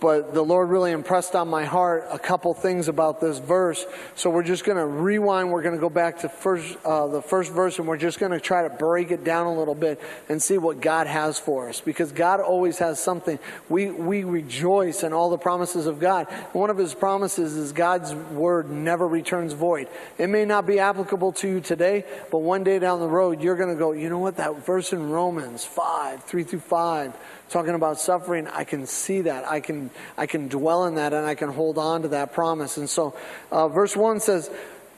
but 0.00 0.34
the 0.34 0.42
Lord 0.42 0.68
really 0.68 0.92
impressed 0.92 1.34
on 1.34 1.48
my 1.48 1.64
heart 1.64 2.06
a 2.10 2.18
couple 2.18 2.54
things 2.54 2.88
about 2.88 3.20
this 3.20 3.38
verse. 3.38 3.84
So 4.14 4.30
we're 4.30 4.42
just 4.42 4.64
going 4.64 4.78
to 4.78 4.86
rewind. 4.86 5.50
We're 5.50 5.62
going 5.62 5.74
to 5.74 5.80
go 5.80 5.90
back 5.90 6.20
to 6.20 6.28
first, 6.28 6.76
uh, 6.84 7.06
the 7.08 7.22
first 7.22 7.52
verse, 7.52 7.78
and 7.78 7.86
we're 7.86 7.96
just 7.96 8.18
going 8.18 8.32
to 8.32 8.40
try 8.40 8.62
to 8.62 8.70
break 8.70 9.10
it 9.10 9.24
down 9.24 9.46
a 9.46 9.54
little 9.54 9.74
bit 9.74 10.00
and 10.28 10.42
see 10.42 10.58
what 10.58 10.80
God 10.80 11.06
has 11.06 11.38
for 11.38 11.68
us. 11.68 11.80
Because 11.80 12.12
God 12.12 12.40
always 12.40 12.78
has 12.78 13.02
something. 13.02 13.38
We 13.68 13.90
we 13.90 14.24
rejoice 14.24 15.02
in 15.02 15.12
all 15.12 15.30
the 15.30 15.38
promises 15.38 15.86
of 15.86 16.00
God. 16.00 16.26
One 16.52 16.70
of 16.70 16.78
His 16.78 16.94
promises 16.94 17.56
is 17.56 17.72
God's 17.72 18.14
word 18.14 18.70
never 18.70 19.06
returns 19.06 19.52
void. 19.52 19.88
It 20.18 20.28
may 20.28 20.44
not 20.44 20.66
be 20.66 20.78
applicable 20.78 21.32
to 21.32 21.48
you 21.48 21.60
today, 21.60 22.04
but 22.30 22.38
one 22.38 22.64
day 22.64 22.78
down 22.78 23.00
the 23.00 23.08
road, 23.08 23.42
you're 23.42 23.56
going 23.56 23.70
to 23.70 23.78
go. 23.78 23.92
You 23.92 24.08
know 24.08 24.18
what? 24.18 24.36
That 24.36 24.64
verse 24.64 24.92
in 24.92 25.10
Romans 25.10 25.64
five, 25.64 26.24
three 26.24 26.44
through 26.44 26.60
five 26.60 27.14
talking 27.50 27.74
about 27.74 27.98
suffering, 28.00 28.46
I 28.48 28.64
can 28.64 28.86
see 28.86 29.22
that. 29.22 29.46
I 29.46 29.60
can, 29.60 29.90
I 30.16 30.26
can 30.26 30.48
dwell 30.48 30.86
in 30.86 30.94
that 30.94 31.12
and 31.12 31.26
I 31.26 31.34
can 31.34 31.50
hold 31.50 31.78
on 31.78 32.02
to 32.02 32.08
that 32.08 32.32
promise. 32.32 32.76
And 32.76 32.88
so, 32.88 33.16
uh, 33.50 33.68
verse 33.68 33.96
1 33.96 34.20
says, 34.20 34.50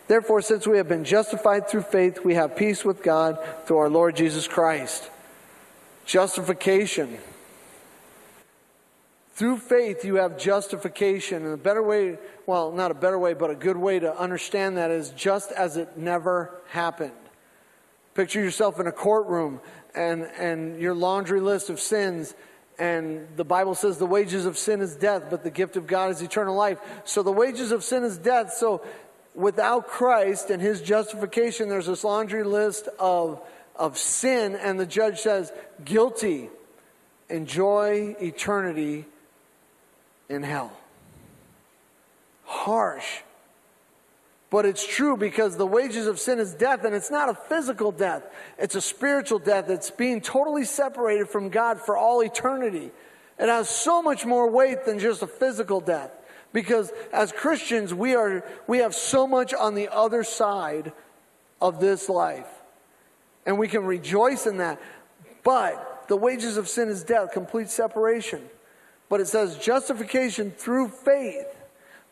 Therefore, 0.09 0.43
since 0.43 0.67
we 0.67 0.77
have 0.77 0.89
been 0.89 1.05
justified 1.05 1.69
through 1.69 1.83
faith, 1.83 2.25
we 2.25 2.35
have 2.35 2.57
peace 2.57 2.85
with 2.85 3.03
God 3.03 3.39
through 3.65 3.79
our 3.79 3.89
Lord 3.89 4.17
Jesus 4.17 4.47
Christ. 4.47 5.09
Justification. 6.05 7.19
Through 9.35 9.59
faith, 9.59 10.05
you 10.05 10.17
have 10.17 10.39
justification. 10.39 11.45
And 11.45 11.55
a 11.55 11.57
better 11.57 11.83
way, 11.83 12.19
well, 12.47 12.73
not 12.73 12.91
a 12.91 12.95
better 12.95 13.19
way, 13.19 13.33
but 13.35 13.51
a 13.51 13.55
good 13.55 13.77
way 13.77 13.99
to 13.99 14.15
understand 14.15 14.77
that 14.77 14.91
is 14.91 15.11
just 15.11 15.53
as 15.53 15.77
it 15.77 15.97
never 15.97 16.61
happened. 16.69 17.13
Picture 18.15 18.43
yourself 18.43 18.79
in 18.79 18.87
a 18.87 18.93
courtroom 18.93 19.61
and, 19.95 20.23
and 20.39 20.81
your 20.81 20.95
laundry 20.95 21.41
list 21.41 21.71
of 21.71 21.81
sins. 21.81 22.35
And 22.79 23.29
the 23.37 23.45
Bible 23.45 23.75
says 23.75 23.99
the 23.99 24.07
wages 24.07 24.47
of 24.47 24.59
sin 24.59 24.81
is 24.81 24.97
death, 24.97 25.25
but 25.31 25.45
the 25.45 25.51
gift 25.51 25.77
of 25.77 25.87
God 25.87 26.11
is 26.11 26.23
eternal 26.23 26.55
life. 26.55 26.79
So 27.05 27.23
the 27.23 27.33
wages 27.33 27.73
of 27.73 27.85
sin 27.85 28.03
is 28.05 28.19
death. 28.19 28.53
So 28.55 28.83
without 29.35 29.89
Christ 29.89 30.51
and 30.51 30.61
his 30.61 30.83
justification, 30.83 31.69
there's 31.69 31.87
this 31.87 32.05
laundry 32.05 32.45
list 32.45 32.89
of, 32.99 33.41
of 33.77 33.99
sin, 33.99 34.57
and 34.57 34.79
the 34.79 34.87
judge 34.87 35.21
says, 35.21 35.53
guilty, 35.85 36.51
enjoy 37.29 38.17
eternity 38.21 39.07
in 40.29 40.43
hell. 40.43 40.73
Harsh. 42.45 43.21
But 44.53 44.67
it's 44.67 44.87
true 44.87 45.17
because 45.17 45.57
the 45.57 45.67
wages 45.67 46.07
of 46.07 46.21
sin 46.21 46.39
is 46.39 46.53
death, 46.53 46.85
and 46.85 46.95
it's 46.95 47.11
not 47.11 47.31
a 47.31 47.35
physical 47.35 47.91
death. 47.91 48.23
It's 48.59 48.75
a 48.75 48.83
spiritual 48.83 49.39
death. 49.39 49.71
It's 49.71 49.91
being 49.91 50.21
totally 50.21 50.67
separated 50.67 51.31
from 51.31 51.49
God 51.49 51.81
for 51.81 51.97
all 51.97 52.21
eternity. 52.21 52.91
It 53.39 53.49
has 53.49 53.71
so 53.71 54.03
much 54.03 54.27
more 54.27 54.51
weight 54.51 54.85
than 54.85 54.99
just 54.99 55.23
a 55.23 55.27
physical 55.27 55.81
death. 55.81 56.11
Because 56.53 56.93
as 57.15 57.33
Christians, 57.33 57.95
we, 57.95 58.15
are, 58.15 58.45
we 58.67 58.81
have 58.81 58.95
so 58.95 59.27
much 59.27 59.55
on 59.55 59.75
the 59.75 59.89
other 59.91 60.23
side 60.23 60.93
of 61.59 61.81
this 61.81 62.11
life. 62.11 62.47
And 63.47 63.59
we 63.59 63.69
can 63.69 63.87
rejoice 63.87 64.47
in 64.47 64.59
that. 64.59 64.83
But 65.45 66.05
the 66.09 66.17
wages 66.17 66.59
of 66.59 66.69
sin 66.69 66.91
is 66.91 67.03
death, 67.03 67.33
complete 67.33 67.71
separation. 67.71 68.43
But 69.09 69.23
it 69.23 69.29
says 69.29 69.57
justification 69.57 70.51
through 70.51 70.89
faith 70.89 71.47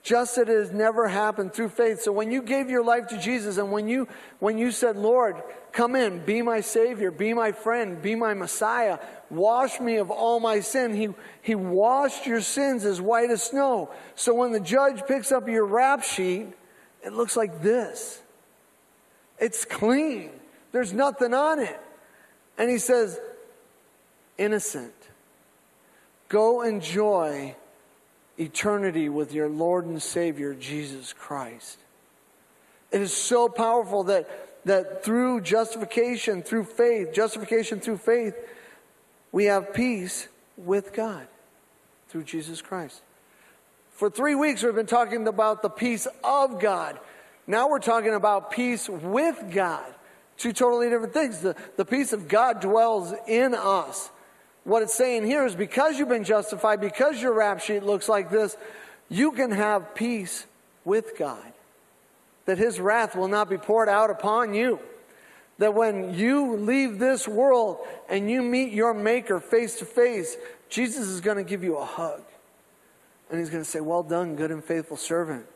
just 0.02 0.38
as 0.38 0.49
it 0.49 0.49
has 0.49 0.73
never 0.73 1.09
happened 1.09 1.52
through 1.52 1.69
faith. 1.69 2.00
So 2.02 2.12
when 2.12 2.30
you 2.30 2.42
gave 2.42 2.71
your 2.71 2.83
life 2.83 3.09
to 3.09 3.19
Jesus 3.19 3.59
and 3.59 3.71
when 3.71 3.88
you 3.88 4.09
when 4.38 4.57
you 4.57 4.71
said, 4.71 4.97
"Lord, 4.97 5.37
come 5.73 5.95
in, 5.95 6.25
be 6.25 6.42
my 6.42 6.61
savior, 6.61 7.11
be 7.11 7.35
my 7.35 7.52
friend, 7.52 8.00
be 8.00 8.14
my 8.14 8.33
Messiah, 8.33 8.99
wash 9.28 9.78
me 9.78 9.97
of 9.97 10.11
all 10.11 10.40
my 10.40 10.61
sin." 10.61 10.95
He 10.95 11.14
he 11.42 11.54
washed 11.54 12.26
your 12.26 12.40
sins 12.40 12.85
as 12.85 13.00
white 13.00 13.30
as 13.30 13.42
snow. 13.42 13.90
So 14.14 14.35
when 14.35 14.52
the 14.52 14.61
judge 14.61 15.07
picks 15.07 15.33
up 15.33 15.49
your 15.49 15.66
rap 15.66 16.02
sheet, 16.02 16.49
it 17.04 17.12
looks 17.12 17.37
like 17.37 17.61
this. 17.62 18.23
It's 19.38 19.64
clean. 19.64 20.30
There's 20.73 20.92
nothing 20.92 21.35
on 21.35 21.59
it. 21.59 21.78
And 22.57 22.71
he 22.71 22.78
says, 22.78 23.21
"Innocent. 24.38 24.95
Go 26.28 26.62
enjoy 26.62 27.57
eternity 28.40 29.09
with 29.09 29.32
your 29.32 29.49
Lord 29.49 29.85
and 29.85 30.02
Savior, 30.02 30.54
Jesus 30.54 31.12
Christ. 31.12 31.78
It 32.90 33.00
is 33.00 33.12
so 33.12 33.49
powerful 33.49 34.04
that, 34.04 34.64
that 34.64 35.04
through 35.04 35.42
justification, 35.42 36.42
through 36.42 36.64
faith, 36.64 37.12
justification 37.12 37.80
through 37.80 37.99
faith, 37.99 38.35
we 39.30 39.44
have 39.44 39.75
peace 39.75 40.28
with 40.56 40.92
God 40.92 41.26
through 42.09 42.25
Jesus 42.25 42.61
Christ. 42.61 43.00
For 43.92 44.11
three 44.11 44.35
weeks, 44.35 44.62
we've 44.62 44.75
been 44.75 44.87
talking 44.87 45.28
about 45.28 45.62
the 45.62 45.68
peace 45.68 46.09
of 46.25 46.59
God. 46.59 46.99
Now 47.47 47.68
we're 47.68 47.78
talking 47.78 48.14
about 48.14 48.50
peace 48.50 48.88
with 48.88 49.52
God. 49.52 49.85
Two 50.37 50.52
totally 50.52 50.88
different 50.88 51.12
things. 51.12 51.40
The, 51.40 51.54
the 51.76 51.85
peace 51.85 52.12
of 52.12 52.26
God 52.26 52.61
dwells 52.61 53.12
in 53.28 53.54
us. 53.54 54.11
What 54.64 54.83
it's 54.83 54.95
saying 54.95 55.26
here 55.26 55.47
is 55.47 55.55
because 55.55 55.99
you've 55.99 56.09
been 56.09 56.25
justified, 56.25 56.81
because 56.81 57.21
your 57.21 57.33
rap 57.33 57.61
sheet 57.61 57.83
looks 57.83 58.09
like 58.09 58.31
this, 58.31 58.57
you 59.09 59.33
can 59.33 59.50
have 59.50 59.95
peace 59.95 60.47
with 60.85 61.17
God. 61.19 61.52
That 62.45 62.59
His 62.59 62.81
wrath 62.81 63.17
will 63.17 63.29
not 63.29 63.49
be 63.49 63.57
poured 63.57 63.88
out 63.88 64.11
upon 64.11 64.55
you. 64.55 64.79
That 65.59 65.75
when 65.75 66.14
you 66.14 66.57
leave 66.57 66.99
this 66.99 67.29
world 67.29 67.79
and 68.09 68.31
you 68.31 68.43
meet 68.43 68.73
your 68.73 68.95
Maker 68.95 69.40
face 69.40 69.79
to 69.79 69.85
face, 69.85 70.37
Jesus 70.69 71.07
is 71.07 71.21
going 71.21 71.37
to 71.37 71.45
give 71.45 71.62
you 71.62 71.76
a 71.76 71.85
hug. 71.85 72.23
And 73.31 73.38
He's 73.38 73.50
going 73.50 73.62
to 73.62 73.69
say, 73.69 73.81
Well 73.81 74.02
done, 74.02 74.37
good 74.37 74.50
and 74.50 74.64
faithful 74.64 74.97
servant. 74.97 75.47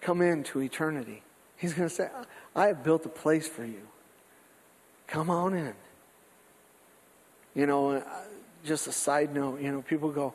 Come 0.00 0.20
into 0.22 0.60
eternity. 0.60 1.22
He's 1.56 1.74
going 1.74 1.88
to 1.88 1.94
say, 1.94 2.08
I 2.54 2.68
have 2.68 2.84
built 2.84 3.04
a 3.04 3.08
place 3.10 3.48
for 3.48 3.64
you. 3.64 3.82
Come 5.06 5.28
on 5.28 5.54
in. 5.54 5.74
You 7.58 7.66
know, 7.66 7.90
uh, 7.90 8.02
just 8.64 8.86
a 8.86 8.92
side 8.92 9.34
note, 9.34 9.60
you 9.60 9.72
know, 9.72 9.82
people 9.82 10.12
go, 10.12 10.32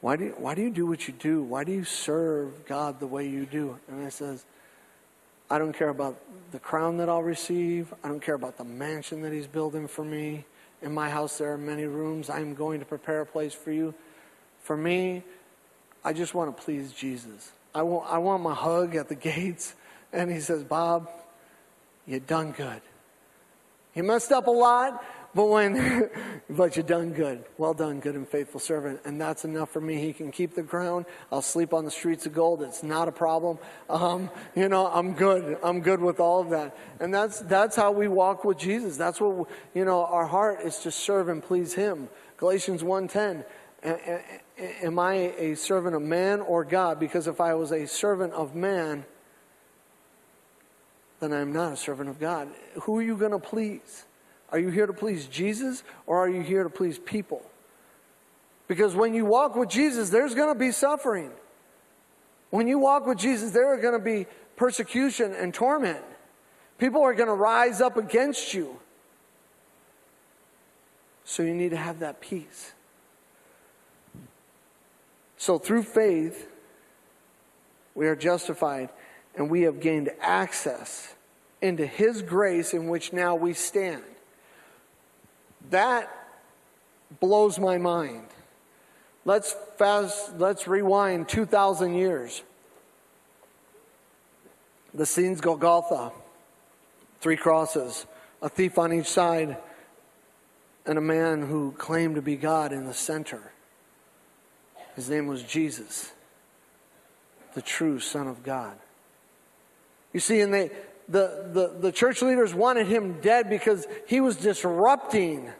why 0.00 0.16
do, 0.16 0.24
you, 0.24 0.34
why 0.38 0.54
do 0.54 0.62
you 0.62 0.70
do 0.70 0.86
what 0.86 1.06
you 1.06 1.12
do? 1.12 1.42
Why 1.42 1.62
do 1.62 1.72
you 1.72 1.84
serve 1.84 2.64
God 2.64 3.00
the 3.00 3.06
way 3.06 3.28
you 3.28 3.44
do? 3.44 3.78
And 3.86 4.02
I 4.02 4.08
says, 4.08 4.46
I 5.50 5.58
don't 5.58 5.74
care 5.74 5.90
about 5.90 6.18
the 6.52 6.58
crown 6.58 6.96
that 6.96 7.10
I'll 7.10 7.22
receive. 7.22 7.92
I 8.02 8.08
don't 8.08 8.22
care 8.22 8.34
about 8.34 8.56
the 8.56 8.64
mansion 8.64 9.20
that 9.20 9.32
he's 9.34 9.46
building 9.46 9.86
for 9.86 10.06
me. 10.06 10.46
In 10.80 10.94
my 10.94 11.10
house, 11.10 11.36
there 11.36 11.52
are 11.52 11.58
many 11.58 11.84
rooms. 11.84 12.30
I'm 12.30 12.54
going 12.54 12.80
to 12.80 12.86
prepare 12.86 13.20
a 13.20 13.26
place 13.26 13.52
for 13.52 13.70
you. 13.70 13.92
For 14.62 14.74
me, 14.74 15.22
I 16.02 16.14
just 16.14 16.32
want 16.32 16.56
to 16.56 16.62
please 16.62 16.92
Jesus. 16.92 17.52
I 17.74 17.82
want, 17.82 18.10
I 18.10 18.16
want 18.16 18.42
my 18.42 18.54
hug 18.54 18.96
at 18.96 19.10
the 19.10 19.14
gates. 19.30 19.74
And 20.14 20.30
he 20.30 20.40
says, 20.40 20.64
Bob, 20.64 21.10
you 22.06 22.20
done 22.20 22.52
good. 22.52 22.80
You 23.94 24.02
messed 24.02 24.32
up 24.32 24.46
a 24.46 24.50
lot, 24.50 25.04
but 25.34 25.46
when, 25.46 26.10
but 26.50 26.76
you've 26.76 26.86
done 26.86 27.12
good. 27.12 27.44
Well 27.58 27.74
done, 27.74 28.00
good 28.00 28.14
and 28.14 28.28
faithful 28.28 28.60
servant. 28.60 29.00
And 29.04 29.20
that's 29.20 29.44
enough 29.44 29.70
for 29.70 29.80
me. 29.80 30.00
He 30.00 30.12
can 30.12 30.30
keep 30.30 30.54
the 30.54 30.62
crown. 30.62 31.06
I'll 31.32 31.42
sleep 31.42 31.74
on 31.74 31.84
the 31.84 31.90
streets 31.90 32.26
of 32.26 32.34
gold. 32.34 32.62
It's 32.62 32.82
not 32.82 33.08
a 33.08 33.12
problem. 33.12 33.58
Um, 33.90 34.30
you 34.54 34.68
know, 34.68 34.86
I'm 34.86 35.14
good. 35.14 35.58
I'm 35.62 35.80
good 35.80 36.00
with 36.00 36.20
all 36.20 36.40
of 36.40 36.50
that. 36.50 36.76
And 37.00 37.12
that's, 37.12 37.40
that's 37.40 37.76
how 37.76 37.92
we 37.92 38.08
walk 38.08 38.44
with 38.44 38.58
Jesus. 38.58 38.96
That's 38.96 39.20
what, 39.20 39.48
you 39.74 39.84
know, 39.84 40.04
our 40.04 40.26
heart 40.26 40.60
is 40.62 40.78
to 40.80 40.90
serve 40.90 41.28
and 41.28 41.42
please 41.42 41.74
Him. 41.74 42.08
Galatians 42.36 42.82
1.10. 42.82 43.44
Am 44.82 44.98
I 44.98 45.14
a 45.14 45.56
servant 45.56 45.94
of 45.94 46.02
man 46.02 46.40
or 46.40 46.64
God? 46.64 47.00
Because 47.00 47.26
if 47.26 47.40
I 47.40 47.54
was 47.54 47.72
a 47.72 47.86
servant 47.86 48.32
of 48.32 48.54
man, 48.54 49.04
then 51.20 51.32
I'm 51.32 51.52
not 51.52 51.72
a 51.72 51.76
servant 51.76 52.08
of 52.08 52.18
God. 52.20 52.48
Who 52.82 52.98
are 52.98 53.02
you 53.02 53.16
going 53.16 53.32
to 53.32 53.38
please? 53.38 54.04
Are 54.54 54.60
you 54.60 54.68
here 54.68 54.86
to 54.86 54.92
please 54.92 55.26
Jesus 55.26 55.82
or 56.06 56.16
are 56.16 56.28
you 56.28 56.40
here 56.40 56.62
to 56.62 56.70
please 56.70 56.96
people? 56.96 57.42
Because 58.68 58.94
when 58.94 59.12
you 59.12 59.24
walk 59.24 59.56
with 59.56 59.68
Jesus, 59.68 60.10
there's 60.10 60.32
going 60.32 60.48
to 60.48 60.56
be 60.56 60.70
suffering. 60.70 61.32
When 62.50 62.68
you 62.68 62.78
walk 62.78 63.04
with 63.04 63.18
Jesus, 63.18 63.50
there 63.50 63.66
are 63.74 63.76
going 63.76 63.98
to 63.98 64.04
be 64.04 64.28
persecution 64.54 65.32
and 65.32 65.52
torment. 65.52 66.04
People 66.78 67.02
are 67.02 67.14
going 67.14 67.26
to 67.26 67.34
rise 67.34 67.80
up 67.80 67.96
against 67.96 68.54
you. 68.54 68.78
So 71.24 71.42
you 71.42 71.52
need 71.52 71.70
to 71.70 71.76
have 71.76 71.98
that 71.98 72.20
peace. 72.20 72.74
So 75.36 75.58
through 75.58 75.82
faith, 75.82 76.46
we 77.96 78.06
are 78.06 78.14
justified 78.14 78.90
and 79.34 79.50
we 79.50 79.62
have 79.62 79.80
gained 79.80 80.10
access 80.20 81.12
into 81.60 81.84
His 81.84 82.22
grace 82.22 82.72
in 82.72 82.86
which 82.86 83.12
now 83.12 83.34
we 83.34 83.52
stand. 83.52 84.04
That 85.70 86.10
blows 87.20 87.58
my 87.58 87.78
mind. 87.78 88.26
Let's 89.24 89.56
fast, 89.78 90.36
let's 90.38 90.68
rewind 90.68 91.28
2,000 91.28 91.94
years. 91.94 92.42
The 94.92 95.06
scene's 95.06 95.40
Golgotha, 95.40 96.12
three 97.20 97.36
crosses, 97.36 98.06
a 98.42 98.48
thief 98.48 98.78
on 98.78 98.92
each 98.92 99.08
side, 99.08 99.56
and 100.86 100.98
a 100.98 101.00
man 101.00 101.42
who 101.42 101.72
claimed 101.72 102.16
to 102.16 102.22
be 102.22 102.36
God 102.36 102.72
in 102.72 102.84
the 102.84 102.94
center. 102.94 103.52
His 104.94 105.08
name 105.08 105.26
was 105.26 105.42
Jesus, 105.42 106.12
the 107.54 107.62
true 107.62 107.98
Son 107.98 108.28
of 108.28 108.42
God. 108.42 108.76
You 110.12 110.20
see, 110.20 110.40
and 110.40 110.52
they, 110.52 110.70
the, 111.08 111.50
the, 111.52 111.76
the 111.80 111.92
church 111.92 112.22
leaders 112.22 112.54
wanted 112.54 112.86
him 112.86 113.20
dead 113.20 113.50
because 113.50 113.86
he 114.06 114.20
was 114.20 114.36
disrupting 114.36 115.50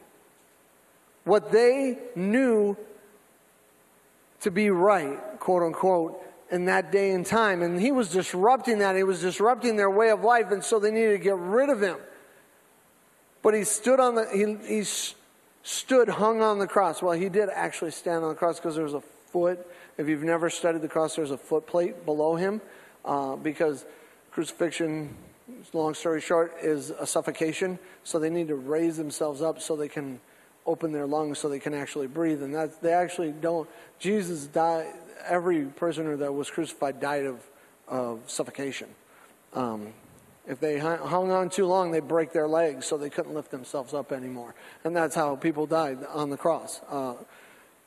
what 1.25 1.53
they 1.53 1.99
knew 2.15 2.77
to 4.41 4.51
be 4.51 4.71
right, 4.71 5.19
quote 5.41 5.63
unquote, 5.63 6.23
in 6.51 6.67
that 6.67 6.93
day 6.93 7.13
and 7.13 7.25
time. 7.25 7.63
And 7.63 7.81
he 7.81 7.93
was 7.93 8.11
disrupting 8.11 8.79
that. 8.79 8.97
He 8.97 9.03
was 9.03 9.21
disrupting 9.21 9.77
their 9.77 9.91
way 9.91 10.11
of 10.11 10.23
life, 10.23 10.51
and 10.51 10.63
so 10.63 10.79
they 10.79 10.91
needed 10.91 11.13
to 11.13 11.19
get 11.19 11.37
rid 11.37 11.71
of 11.71 11.83
him. 11.83 11.97
But 13.43 13.55
he 13.55 13.65
stood 13.65 14.01
on 14.01 14.15
the, 14.15 14.27
he, 14.33 14.77
he 14.77 14.85
stood 15.63 16.09
hung 16.09 16.41
on 16.41 16.59
the 16.59 16.67
cross. 16.67 17.03
Well, 17.03 17.13
he 17.13 17.29
did 17.29 17.49
actually 17.53 17.91
stand 17.91 18.23
on 18.23 18.31
the 18.31 18.35
cross 18.35 18.59
because 18.59 18.75
there 18.75 18.85
was 18.85 18.95
a 18.95 19.01
foot. 19.01 19.67
If 19.99 20.09
you've 20.09 20.23
never 20.23 20.51
studied 20.51 20.83
the 20.83 20.89
cross, 20.89 21.17
there's 21.17 21.31
a 21.31 21.39
foot 21.39 21.67
plate 21.67 22.05
below 22.05 22.37
him 22.37 22.61
uh, 23.05 23.37
because 23.37 23.85
crucifixion 24.31 25.15
long 25.73 25.95
story 25.95 26.21
short, 26.21 26.55
is 26.63 26.91
a 26.91 27.07
suffocation. 27.07 27.79
So 28.03 28.19
they 28.19 28.31
need 28.31 28.49
to 28.49 28.57
raise 28.57 28.97
themselves 28.97 29.43
up 29.43 29.61
so 29.61 29.77
they 29.77 29.89
can 29.89 30.21
open 30.67 30.93
their 30.93 31.07
lungs 31.07 31.39
so 31.39 31.49
they 31.49 31.59
can 31.59 31.75
actually 31.75 32.07
breathe. 32.07 32.43
And 32.43 32.55
that 32.55 32.81
they 32.83 32.93
actually 32.93 33.33
don't. 33.33 33.69
Jesus 33.99 34.47
died. 34.47 34.93
Every 35.27 35.65
prisoner 35.65 36.17
that 36.19 36.33
was 36.33 36.51
crucified 36.51 37.01
died 37.01 37.25
of, 37.25 37.41
of 37.89 38.21
suffocation. 38.27 38.89
Um, 39.55 39.93
if 40.47 40.61
they 40.61 40.79
hung 40.79 41.31
on 41.31 41.49
too 41.49 41.65
long, 41.65 41.91
they 41.91 42.01
break 42.01 42.33
their 42.33 42.47
legs, 42.47 42.85
so 42.85 42.99
they 42.99 43.09
couldn't 43.09 43.33
lift 43.33 43.51
themselves 43.51 43.95
up 43.95 44.13
anymore. 44.13 44.55
And 44.85 44.95
that's 44.95 45.15
how 45.15 45.37
people 45.37 45.65
died 45.65 45.99
on 46.13 46.29
the 46.29 46.37
cross. 46.37 46.83
Uh, 46.91 47.15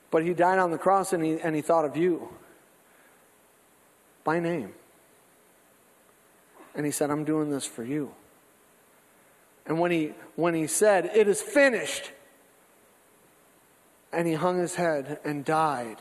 but 0.09 0.23
he 0.23 0.33
died 0.33 0.57
on 0.57 0.71
the 0.71 0.77
cross, 0.77 1.13
and 1.13 1.23
he 1.23 1.39
and 1.39 1.55
he 1.55 1.61
thought 1.61 1.85
of 1.85 1.95
you 1.95 2.29
by 4.23 4.39
name. 4.39 4.73
And 6.77 6.85
he 6.85 6.91
said, 6.91 7.09
I'm 7.09 7.25
doing 7.25 7.49
this 7.49 7.65
for 7.65 7.83
you. 7.83 8.13
And 9.65 9.79
when 9.79 9.91
he, 9.91 10.13
when 10.35 10.53
he 10.53 10.67
said, 10.67 11.11
It 11.13 11.27
is 11.27 11.41
finished, 11.41 12.11
and 14.13 14.27
he 14.27 14.35
hung 14.35 14.59
his 14.59 14.75
head 14.75 15.19
and 15.25 15.43
died, 15.43 15.97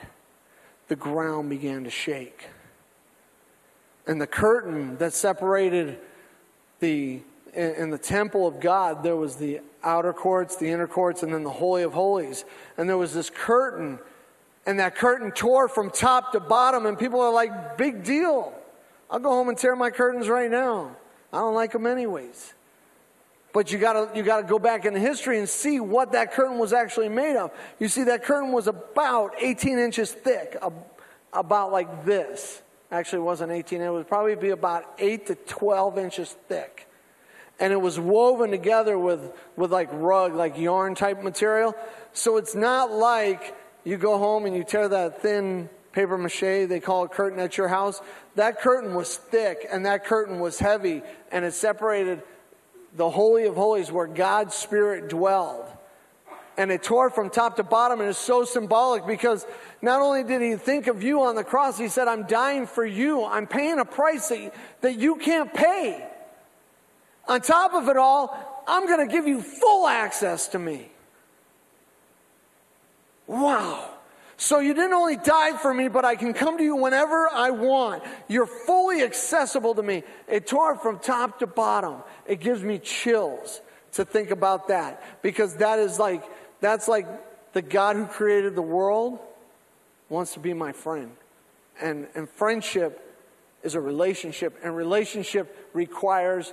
the 0.89 0.97
ground 0.97 1.51
began 1.51 1.83
to 1.85 1.91
shake. 1.91 2.49
And 4.07 4.21
the 4.21 4.27
curtain 4.27 4.99
that 4.99 5.15
separated 5.15 5.99
the, 6.79 7.23
in 7.55 7.91
the 7.91 7.99
temple 7.99 8.47
of 8.47 8.61
God, 8.61 9.03
there 9.03 9.17
was 9.17 9.37
the 9.37 9.61
outer 9.83 10.13
courts, 10.13 10.57
the 10.57 10.69
inner 10.71 10.87
courts, 10.87 11.23
and 11.23 11.33
then 11.33 11.43
the 11.43 11.51
Holy 11.51 11.83
of 11.83 11.93
Holies. 11.93 12.45
And 12.77 12.89
there 12.89 12.99
was 12.99 13.15
this 13.15 13.31
curtain, 13.31 13.99
and 14.65 14.79
that 14.79 14.95
curtain 14.95 15.33
tore 15.33 15.69
from 15.69 15.91
top 15.91 16.33
to 16.33 16.41
bottom, 16.41 16.87
and 16.87 16.97
people 16.97 17.21
are 17.21 17.33
like, 17.33 17.77
big 17.77 18.05
deal. 18.05 18.56
I'll 19.11 19.21
go 19.21 19.31
home 19.31 19.49
and 19.49 19.57
tear 19.57 19.77
my 19.77 19.91
curtains 19.91 20.29
right 20.29 20.51
now. 20.51 20.97
I 21.33 21.39
don't 21.39 21.55
like 21.55 21.73
them 21.73 21.87
anyways. 21.87 22.55
But 23.53 23.73
you 23.73 23.79
gotta, 23.79 24.11
you 24.15 24.23
gotta 24.23 24.47
go 24.47 24.59
back 24.59 24.85
in 24.85 24.95
history 24.95 25.39
and 25.39 25.49
see 25.49 25.81
what 25.81 26.13
that 26.13 26.33
curtain 26.33 26.59
was 26.59 26.73
actually 26.73 27.09
made 27.09 27.37
of. 27.37 27.53
You 27.79 27.89
see, 27.89 28.05
that 28.05 28.23
curtain 28.23 28.53
was 28.53 28.67
about 28.67 29.35
18 29.41 29.79
inches 29.79 30.13
thick, 30.13 30.57
about 31.33 31.73
like 31.73 32.05
this. 32.05 32.61
Actually, 32.91 33.21
it 33.21 33.25
wasn't 33.25 33.53
18, 33.53 33.81
it 33.81 33.91
would 33.91 34.09
probably 34.09 34.35
be 34.37 34.51
about 34.51 34.85
8 34.99 35.27
to 35.29 35.35
12 35.35 35.99
inches 35.99 36.37
thick. 36.49 36.87
And 37.59 37.73
it 37.73 37.81
was 37.81 37.99
woven 37.99 38.51
together 38.51 38.99
with, 38.99 39.33
with 39.57 39.73
like 39.73 39.89
rug, 39.91 40.35
like 40.35 40.59
yarn 40.59 40.95
type 40.95 41.23
material. 41.23 41.75
So 42.13 42.37
it's 42.37 42.55
not 42.55 42.93
like 42.93 43.57
you 43.85 43.97
go 43.97 44.19
home 44.19 44.45
and 44.45 44.55
you 44.55 44.65
tear 44.65 44.89
that 44.89 45.23
thin 45.23 45.71
paper 45.97 46.19
mache, 46.19 46.69
they 46.69 46.79
call 46.79 47.05
a 47.05 47.09
curtain 47.09 47.41
at 47.41 47.57
your 47.57 47.69
house. 47.69 48.03
That 48.35 48.61
curtain 48.61 48.95
was 48.95 49.17
thick 49.17 49.67
and 49.73 49.87
that 49.87 50.05
curtain 50.05 50.41
was 50.41 50.59
heavy 50.59 51.01
and 51.33 51.43
it 51.43 51.55
separated 51.55 52.23
the 52.97 53.09
Holy 53.09 53.47
of 53.47 53.55
Holies 53.55 53.91
where 53.91 54.07
God's 54.07 54.55
Spirit 54.55 55.09
dwelled. 55.09 55.65
And 56.59 56.71
it 56.71 56.83
tore 56.83 57.09
from 57.09 57.31
top 57.31 57.57
to 57.57 57.63
bottom 57.63 58.01
and 58.01 58.11
it's 58.11 58.19
so 58.19 58.45
symbolic 58.45 59.07
because 59.07 59.47
not 59.81 60.03
only 60.03 60.23
did 60.23 60.43
he 60.43 60.57
think 60.57 60.87
of 60.87 61.03
you 61.03 61.23
on 61.23 61.35
the 61.35 61.45
cross 61.45 61.79
he 61.79 61.89
said 61.89 62.09
i'm 62.09 62.27
dying 62.27 62.67
for 62.67 62.85
you. 62.85 63.25
I'm 63.25 63.47
paying 63.47 63.79
a 63.79 63.85
price 63.87 64.29
that, 64.29 64.55
that 64.83 64.99
you 64.99 65.17
can't 65.17 65.53
pay. 65.53 66.07
On 67.27 67.41
top 67.41 67.73
of 67.73 67.89
it 67.89 67.97
all 67.97 68.65
i'm 68.69 68.87
going 68.87 69.07
to 69.07 69.11
give 69.11 69.27
you 69.27 69.41
full 69.41 69.89
access 69.89 70.49
to 70.49 70.59
me. 70.59 70.91
Wow 73.27 73.96
so 74.37 74.59
you 74.59 74.75
didn't 74.75 74.93
only 74.93 75.17
die 75.17 75.57
for 75.57 75.73
me, 75.73 75.89
but 75.89 76.05
I 76.05 76.17
can 76.17 76.35
come 76.35 76.59
to 76.59 76.65
you 76.65 76.77
whenever 76.77 77.29
I 77.33 77.51
want. 77.51 78.03
You're 78.29 78.47
fully 78.47 79.03
accessible 79.03 79.75
to 79.75 79.83
me. 79.83 80.03
It 80.29 80.47
tore 80.47 80.77
from 80.77 80.99
top 80.99 81.39
to 81.39 81.47
bottom. 81.47 82.03
It 82.27 82.41
gives 82.41 82.63
me 82.63 82.79
chills 82.79 83.61
to 83.93 84.05
think 84.05 84.31
about 84.31 84.69
that 84.69 85.23
because 85.23 85.57
that 85.57 85.79
is 85.79 85.99
like 85.99 86.23
that's 86.61 86.89
like 86.89 87.07
the 87.55 87.63
God 87.63 87.97
who 87.97 88.07
created 88.07 88.55
the 88.55 88.63
world 88.63 89.19
wants 90.09 90.35
to 90.35 90.41
be 90.41 90.53
my 90.53 90.73
friend. 90.73 91.13
And, 91.81 92.07
and 92.15 92.29
friendship 92.29 93.03
is 93.63 93.75
a 93.75 93.81
relationship, 93.81 94.59
and 94.63 94.77
relationship 94.77 95.71
requires 95.73 96.53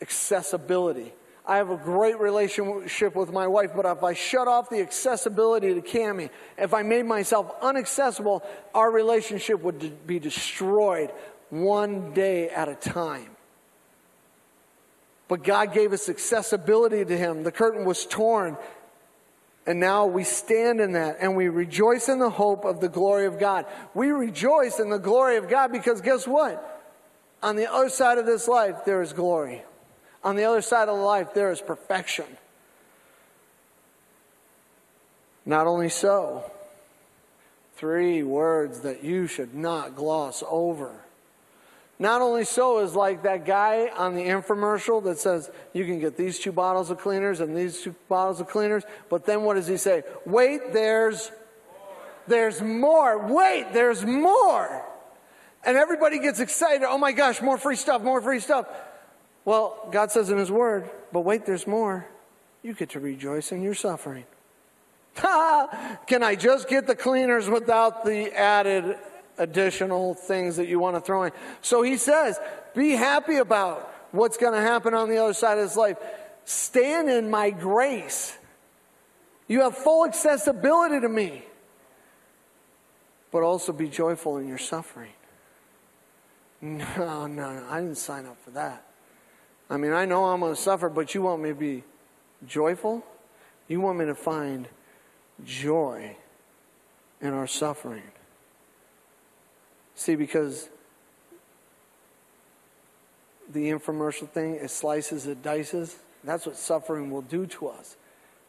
accessibility. 0.00 1.12
I 1.44 1.56
have 1.56 1.70
a 1.70 1.76
great 1.76 2.20
relationship 2.20 3.16
with 3.16 3.32
my 3.32 3.48
wife, 3.48 3.72
but 3.74 3.84
if 3.84 4.04
I 4.04 4.14
shut 4.14 4.46
off 4.46 4.70
the 4.70 4.80
accessibility 4.80 5.74
to 5.74 5.80
Cami, 5.80 6.30
if 6.56 6.72
I 6.72 6.82
made 6.82 7.04
myself 7.04 7.60
unaccessible, 7.60 8.42
our 8.74 8.90
relationship 8.90 9.60
would 9.62 10.06
be 10.06 10.20
destroyed 10.20 11.10
one 11.50 12.12
day 12.12 12.48
at 12.48 12.68
a 12.68 12.76
time. 12.76 13.30
But 15.26 15.42
God 15.42 15.74
gave 15.74 15.92
us 15.92 16.08
accessibility 16.08 17.04
to 17.04 17.18
Him. 17.18 17.42
The 17.42 17.50
curtain 17.50 17.84
was 17.84 18.06
torn, 18.06 18.56
and 19.66 19.80
now 19.80 20.06
we 20.06 20.22
stand 20.22 20.80
in 20.80 20.92
that 20.92 21.18
and 21.20 21.36
we 21.36 21.48
rejoice 21.48 22.08
in 22.08 22.18
the 22.18 22.30
hope 22.30 22.64
of 22.64 22.80
the 22.80 22.88
glory 22.88 23.26
of 23.26 23.38
God. 23.38 23.66
We 23.94 24.10
rejoice 24.10 24.78
in 24.78 24.90
the 24.90 24.98
glory 24.98 25.38
of 25.38 25.48
God 25.48 25.72
because 25.72 26.00
guess 26.00 26.26
what? 26.26 26.68
On 27.42 27.56
the 27.56 27.72
other 27.72 27.88
side 27.88 28.18
of 28.18 28.26
this 28.26 28.46
life, 28.46 28.84
there 28.84 29.02
is 29.02 29.12
glory. 29.12 29.62
On 30.24 30.36
the 30.36 30.44
other 30.44 30.60
side 30.62 30.88
of 30.88 30.98
life, 30.98 31.34
there 31.34 31.50
is 31.50 31.60
perfection. 31.60 32.26
Not 35.44 35.66
only 35.66 35.88
so, 35.88 36.50
three 37.76 38.22
words 38.22 38.80
that 38.80 39.02
you 39.02 39.26
should 39.26 39.54
not 39.54 39.96
gloss 39.96 40.44
over. 40.48 40.92
Not 41.98 42.20
only 42.20 42.44
so 42.44 42.80
is 42.80 42.94
like 42.94 43.22
that 43.24 43.44
guy 43.44 43.88
on 43.96 44.14
the 44.14 44.22
infomercial 44.22 45.04
that 45.04 45.18
says 45.18 45.50
you 45.72 45.84
can 45.84 46.00
get 46.00 46.16
these 46.16 46.38
two 46.38 46.52
bottles 46.52 46.90
of 46.90 46.98
cleaners 46.98 47.40
and 47.40 47.56
these 47.56 47.80
two 47.80 47.94
bottles 48.08 48.40
of 48.40 48.48
cleaners, 48.48 48.84
but 49.08 49.26
then 49.26 49.42
what 49.42 49.54
does 49.54 49.66
he 49.66 49.76
say? 49.76 50.02
Wait, 50.26 50.72
there's 50.72 51.30
there's 52.26 52.62
more. 52.62 53.18
Wait, 53.32 53.72
there's 53.72 54.04
more. 54.04 54.84
And 55.64 55.76
everybody 55.76 56.18
gets 56.18 56.40
excited. 56.40 56.82
Oh 56.84 56.98
my 56.98 57.12
gosh, 57.12 57.40
more 57.40 57.58
free 57.58 57.76
stuff, 57.76 58.02
more 58.02 58.20
free 58.20 58.40
stuff. 58.40 58.66
Well, 59.44 59.88
God 59.90 60.10
says 60.10 60.30
in 60.30 60.38
his 60.38 60.50
word, 60.50 60.88
but 61.12 61.20
wait, 61.20 61.46
there's 61.46 61.66
more. 61.66 62.06
You 62.62 62.74
get 62.74 62.90
to 62.90 63.00
rejoice 63.00 63.52
in 63.52 63.62
your 63.62 63.74
suffering. 63.74 64.24
Can 65.14 66.22
I 66.22 66.36
just 66.38 66.68
get 66.68 66.86
the 66.86 66.94
cleaners 66.94 67.48
without 67.48 68.04
the 68.04 68.32
added 68.36 68.96
additional 69.38 70.14
things 70.14 70.56
that 70.56 70.68
you 70.68 70.78
want 70.78 70.96
to 70.96 71.00
throw 71.00 71.24
in. 71.24 71.32
So 71.60 71.82
he 71.82 71.96
says, 71.96 72.38
be 72.74 72.90
happy 72.90 73.36
about 73.36 73.92
what's 74.12 74.36
going 74.36 74.52
to 74.54 74.60
happen 74.60 74.94
on 74.94 75.08
the 75.08 75.18
other 75.18 75.34
side 75.34 75.58
of 75.58 75.64
this 75.64 75.76
life. 75.76 75.98
Stand 76.44 77.10
in 77.10 77.30
my 77.30 77.50
grace. 77.50 78.36
You 79.48 79.62
have 79.62 79.76
full 79.76 80.06
accessibility 80.06 81.00
to 81.00 81.08
me. 81.08 81.44
But 83.30 83.42
also 83.42 83.72
be 83.72 83.88
joyful 83.88 84.38
in 84.38 84.48
your 84.48 84.58
suffering. 84.58 85.12
No, 86.64 87.26
no, 87.26 87.26
no. 87.26 87.66
I 87.68 87.80
didn't 87.80 87.96
sign 87.96 88.24
up 88.24 88.40
for 88.44 88.52
that. 88.52 88.86
I 89.72 89.78
mean, 89.78 89.94
I 89.94 90.04
know 90.04 90.26
I'm 90.26 90.40
going 90.40 90.54
to 90.54 90.60
suffer, 90.60 90.90
but 90.90 91.14
you 91.14 91.22
want 91.22 91.42
me 91.42 91.48
to 91.48 91.54
be 91.54 91.82
joyful? 92.46 93.02
You 93.68 93.80
want 93.80 93.98
me 93.98 94.04
to 94.04 94.14
find 94.14 94.68
joy 95.46 96.14
in 97.22 97.32
our 97.32 97.46
suffering. 97.46 98.02
See, 99.94 100.14
because 100.14 100.68
the 103.50 103.70
infomercial 103.70 104.28
thing, 104.28 104.56
it 104.56 104.70
slices, 104.70 105.26
it 105.26 105.42
dices. 105.42 105.96
That's 106.22 106.44
what 106.44 106.56
suffering 106.56 107.10
will 107.10 107.22
do 107.22 107.46
to 107.46 107.68
us 107.68 107.96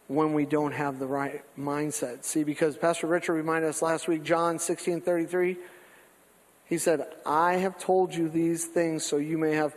when 0.08 0.34
we 0.34 0.46
don't 0.46 0.74
have 0.74 1.00
the 1.00 1.08
right 1.08 1.42
mindset. 1.58 2.26
See, 2.26 2.44
because 2.44 2.76
Pastor 2.76 3.08
Richard 3.08 3.36
reminded 3.36 3.70
us 3.70 3.82
last 3.82 4.10
week, 4.10 4.24
John 4.24 4.60
16 4.60 5.00
33, 5.00 5.56
he 6.66 6.78
said, 6.78 7.08
I 7.26 7.54
have 7.54 7.80
told 7.80 8.14
you 8.14 8.28
these 8.28 8.66
things 8.66 9.06
so 9.06 9.16
you 9.16 9.38
may 9.38 9.54
have 9.54 9.74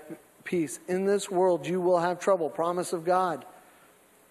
peace. 0.47 0.81
In 0.89 1.05
this 1.05 1.31
world, 1.31 1.67
you 1.67 1.81
will 1.81 1.99
have 1.99 2.19
trouble. 2.19 2.49
Promise 2.49 2.95
of 2.95 3.05
God. 3.05 3.45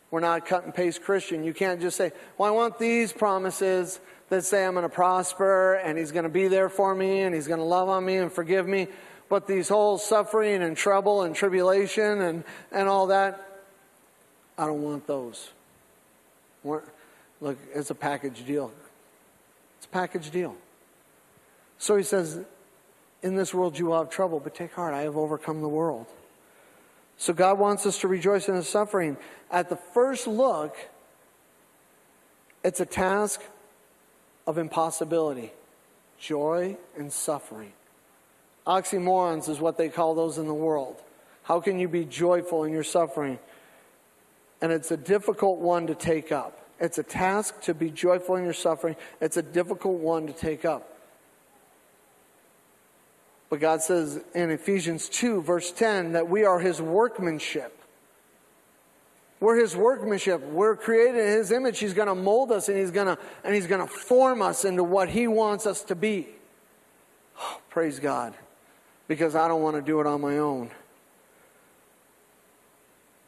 We're 0.09 0.21
not 0.21 0.45
cut 0.45 0.63
and 0.63 0.73
paste 0.73 1.03
Christian. 1.03 1.43
You 1.43 1.53
can't 1.53 1.81
just 1.81 1.97
say, 1.97 2.11
Well, 2.37 2.49
I 2.49 2.51
want 2.51 2.79
these 2.79 3.11
promises 3.11 3.99
that 4.29 4.43
say 4.43 4.65
I'm 4.65 4.73
going 4.73 4.83
to 4.83 4.89
prosper 4.89 5.75
and 5.75 5.97
He's 5.97 6.11
going 6.11 6.23
to 6.23 6.29
be 6.29 6.47
there 6.47 6.69
for 6.69 6.95
me 6.95 7.21
and 7.21 7.35
He's 7.35 7.47
going 7.47 7.59
to 7.59 7.65
love 7.65 7.89
on 7.89 8.05
me 8.05 8.17
and 8.17 8.31
forgive 8.31 8.67
me. 8.67 8.87
But 9.29 9.47
these 9.47 9.67
whole 9.67 9.97
suffering 9.97 10.63
and 10.63 10.77
trouble 10.77 11.23
and 11.23 11.35
tribulation 11.35 12.21
and, 12.21 12.43
and 12.71 12.87
all 12.87 13.07
that, 13.07 13.63
I 14.57 14.65
don't 14.65 14.81
want 14.81 15.05
those. 15.07 15.49
Look, 16.63 17.57
it's 17.73 17.89
a 17.89 17.95
package 17.95 18.45
deal. 18.45 18.71
It's 19.77 19.85
a 19.85 19.89
package 19.89 20.29
deal. 20.31 20.55
So 21.77 21.97
he 21.97 22.03
says, 22.03 22.39
In 23.25 23.35
this 23.35 23.55
world 23.55 23.79
you 23.79 23.87
will 23.87 23.97
have 23.97 24.11
trouble, 24.11 24.39
but 24.39 24.53
take 24.53 24.73
heart, 24.73 24.93
I 24.93 25.01
have 25.01 25.17
overcome 25.17 25.61
the 25.61 25.67
world. 25.67 26.05
So 27.17 27.33
God 27.33 27.57
wants 27.57 27.87
us 27.87 27.99
to 28.01 28.07
rejoice 28.07 28.47
in 28.47 28.53
his 28.53 28.69
suffering. 28.69 29.17
At 29.49 29.67
the 29.69 29.77
first 29.77 30.27
look, 30.27 30.77
it's 32.63 32.79
a 32.79 32.85
task 32.85 33.41
of 34.45 34.59
impossibility, 34.59 35.51
joy 36.19 36.77
and 36.95 37.11
suffering. 37.11 37.73
Oxymorons 38.67 39.49
is 39.49 39.59
what 39.59 39.79
they 39.79 39.89
call 39.89 40.13
those 40.13 40.37
in 40.37 40.45
the 40.45 40.53
world. 40.53 41.01
How 41.41 41.59
can 41.59 41.79
you 41.79 41.87
be 41.87 42.05
joyful 42.05 42.63
in 42.63 42.71
your 42.71 42.83
suffering? 42.83 43.39
And 44.61 44.71
it's 44.71 44.91
a 44.91 44.97
difficult 44.97 45.57
one 45.57 45.87
to 45.87 45.95
take 45.95 46.31
up. 46.31 46.59
It's 46.79 46.99
a 46.99 47.03
task 47.03 47.59
to 47.61 47.73
be 47.73 47.89
joyful 47.89 48.35
in 48.35 48.43
your 48.43 48.53
suffering. 48.53 48.95
It's 49.19 49.37
a 49.37 49.43
difficult 49.43 49.99
one 49.99 50.27
to 50.27 50.33
take 50.33 50.63
up. 50.63 50.94
But 53.49 53.59
God 53.59 53.81
says 53.81 54.19
in 54.33 54.49
Ephesians 54.49 55.07
2, 55.09 55.41
verse 55.41 55.71
10, 55.71 56.13
that 56.13 56.29
we 56.29 56.45
are 56.45 56.59
His 56.59 56.81
workmanship. 56.81 57.75
We're 59.39 59.57
his 59.57 59.75
workmanship. 59.75 60.41
We're 60.41 60.75
created 60.75 61.17
in 61.17 61.37
his 61.37 61.51
image. 61.51 61.79
He's 61.79 61.93
going 61.93 62.07
to 62.07 62.15
mold 62.15 62.51
us 62.51 62.69
and 62.69 62.77
he's 62.77 62.91
going 62.91 63.07
to 63.07 63.17
and 63.43 63.53
he's 63.53 63.67
going 63.67 63.85
to 63.85 63.93
form 63.93 64.41
us 64.41 64.65
into 64.65 64.83
what 64.83 65.09
he 65.09 65.27
wants 65.27 65.67
us 65.67 65.83
to 65.83 65.95
be. 65.95 66.27
Oh, 67.39 67.59
praise 67.69 67.99
God. 67.99 68.33
Because 69.07 69.35
I 69.35 69.47
don't 69.47 69.61
want 69.61 69.75
to 69.75 69.81
do 69.81 69.99
it 69.99 70.07
on 70.07 70.21
my 70.21 70.37
own. 70.37 70.71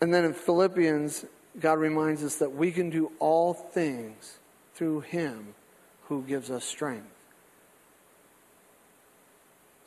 And 0.01 0.13
then 0.13 0.25
in 0.25 0.33
Philippians, 0.33 1.25
God 1.59 1.79
reminds 1.79 2.23
us 2.23 2.37
that 2.37 2.53
we 2.55 2.71
can 2.71 2.89
do 2.89 3.11
all 3.19 3.53
things 3.53 4.37
through 4.75 5.01
him 5.01 5.53
who 6.03 6.23
gives 6.23 6.49
us 6.49 6.63
strength. 6.63 7.16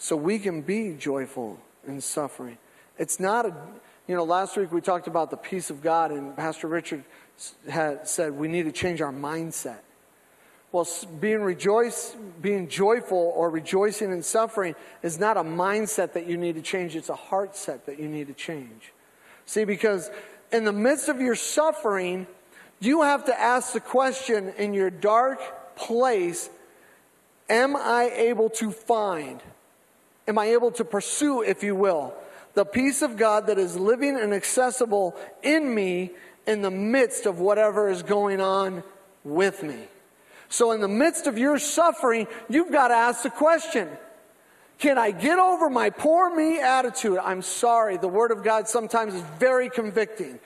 So 0.01 0.17
we 0.17 0.39
can 0.39 0.63
be 0.63 0.97
joyful 0.99 1.61
in 1.87 2.01
suffering. 2.01 2.57
It's 2.99 3.21
not 3.21 3.45
a 3.47 3.55
you 4.09 4.17
know, 4.17 4.25
last 4.25 4.57
week 4.57 4.73
we 4.73 4.81
talked 4.81 5.07
about 5.07 5.31
the 5.31 5.37
peace 5.37 5.71
of 5.71 5.83
God, 5.83 6.11
and 6.11 6.37
Pastor 6.37 6.67
Richard 6.67 7.05
had 7.69 8.09
said 8.09 8.33
we 8.33 8.49
need 8.49 8.65
to 8.65 8.73
change 8.73 9.01
our 9.01 9.13
mindset. 9.13 9.79
Well, 10.73 10.89
being 11.21 11.43
rejoice, 11.43 12.17
being 12.41 12.67
joyful 12.67 13.33
or 13.37 13.51
rejoicing 13.51 14.11
in 14.11 14.25
suffering 14.25 14.75
is 15.05 15.21
not 15.21 15.37
a 15.37 15.45
mindset 15.45 16.15
that 16.15 16.27
you 16.27 16.37
need 16.37 16.57
to 16.57 16.63
change, 16.63 16.97
it's 16.97 17.09
a 17.09 17.15
heart 17.15 17.55
set 17.55 17.87
that 17.87 18.01
you 18.01 18.09
need 18.09 18.27
to 18.27 18.33
change. 18.33 18.93
See, 19.47 19.65
because 19.65 20.11
in 20.51 20.65
the 20.65 20.73
midst 20.73 21.09
of 21.09 21.21
your 21.21 21.37
suffering, 21.37 22.27
you 22.81 23.03
have 23.03 23.27
to 23.27 23.41
ask 23.41 23.75
the 23.75 23.81
question 23.81 24.55
in 24.59 24.75
your 24.75 24.91
dark 24.91 25.77
place 25.77 26.51
am 27.49 27.77
I 27.77 28.11
able 28.13 28.51
to 28.51 28.73
find, 28.73 29.41
am 30.27 30.39
I 30.39 30.47
able 30.47 30.71
to 30.73 30.85
pursue, 30.85 31.43
if 31.43 31.63
you 31.63 31.75
will, 31.75 32.15
the 32.55 32.65
peace 32.65 33.03
of 33.03 33.17
God 33.17 33.47
that 33.47 33.59
is 33.59 33.77
living 33.77 34.19
and 34.19 34.35
accessible 34.35 35.17
in 35.43 35.75
me 35.75 36.11
in 36.47 36.63
the 36.63 36.71
midst 36.71 37.27
of 37.27 37.39
whatever 37.39 37.89
is 37.89 38.03
going 38.03 38.41
on 38.41 38.83
with 39.25 39.63
me? 39.63 39.79
So, 40.49 40.73
in 40.73 40.81
the 40.81 40.89
midst 40.89 41.27
of 41.27 41.39
your 41.39 41.59
suffering, 41.59 42.27
you've 42.49 42.73
got 42.73 42.89
to 42.89 42.95
ask 42.95 43.23
the 43.23 43.31
question 43.31 43.89
Can 44.79 44.99
I 44.99 45.13
get 45.13 45.39
over 45.39 45.71
my 45.71 45.91
poor 45.91 46.35
me 46.35 46.61
attitude? 46.61 47.19
I'm 47.19 47.43
sorry, 47.43 47.97
the 47.97 48.09
Word 48.09 48.33
of 48.33 48.43
God 48.43 48.69
sometimes 48.69 49.15
is 49.15 49.23
very 49.39 49.71
convicting. 49.71 50.41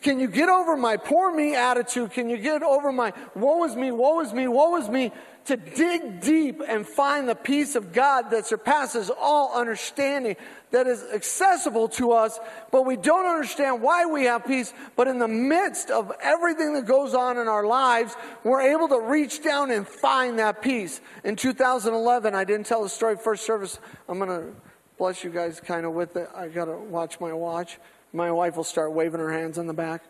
Can 0.00 0.20
you 0.20 0.28
get 0.28 0.48
over 0.48 0.76
my 0.76 0.96
poor 0.96 1.34
me 1.34 1.56
attitude? 1.56 2.12
Can 2.12 2.30
you 2.30 2.36
get 2.36 2.62
over 2.62 2.92
my 2.92 3.12
woe 3.34 3.64
is 3.64 3.74
me, 3.74 3.90
woe 3.90 4.20
is 4.20 4.32
me, 4.32 4.46
woe 4.46 4.76
is 4.76 4.88
me? 4.88 5.10
To 5.46 5.56
dig 5.56 6.20
deep 6.20 6.62
and 6.66 6.86
find 6.86 7.28
the 7.28 7.34
peace 7.34 7.74
of 7.74 7.92
God 7.92 8.30
that 8.30 8.46
surpasses 8.46 9.10
all 9.10 9.58
understanding, 9.58 10.36
that 10.70 10.86
is 10.86 11.02
accessible 11.12 11.88
to 11.90 12.12
us, 12.12 12.38
but 12.70 12.84
we 12.84 12.96
don't 12.96 13.26
understand 13.26 13.80
why 13.82 14.04
we 14.04 14.24
have 14.24 14.46
peace. 14.46 14.72
But 14.94 15.08
in 15.08 15.18
the 15.18 15.26
midst 15.26 15.90
of 15.90 16.12
everything 16.22 16.74
that 16.74 16.84
goes 16.84 17.14
on 17.14 17.38
in 17.38 17.48
our 17.48 17.66
lives, 17.66 18.14
we're 18.44 18.60
able 18.60 18.88
to 18.88 19.00
reach 19.00 19.42
down 19.42 19.70
and 19.70 19.88
find 19.88 20.38
that 20.38 20.62
peace. 20.62 21.00
In 21.24 21.34
2011, 21.34 22.34
I 22.34 22.44
didn't 22.44 22.66
tell 22.66 22.82
the 22.82 22.88
story 22.88 23.16
first 23.16 23.44
service. 23.44 23.80
I'm 24.08 24.18
going 24.18 24.30
to 24.30 24.54
bless 24.98 25.24
you 25.24 25.30
guys 25.30 25.60
kind 25.60 25.86
of 25.86 25.92
with 25.92 26.14
it. 26.16 26.28
I 26.36 26.48
got 26.48 26.66
to 26.66 26.76
watch 26.76 27.18
my 27.20 27.32
watch. 27.32 27.78
My 28.12 28.30
wife 28.30 28.56
will 28.56 28.64
start 28.64 28.92
waving 28.92 29.20
her 29.20 29.32
hands 29.32 29.58
in 29.58 29.66
the 29.66 29.74
back. 29.74 30.02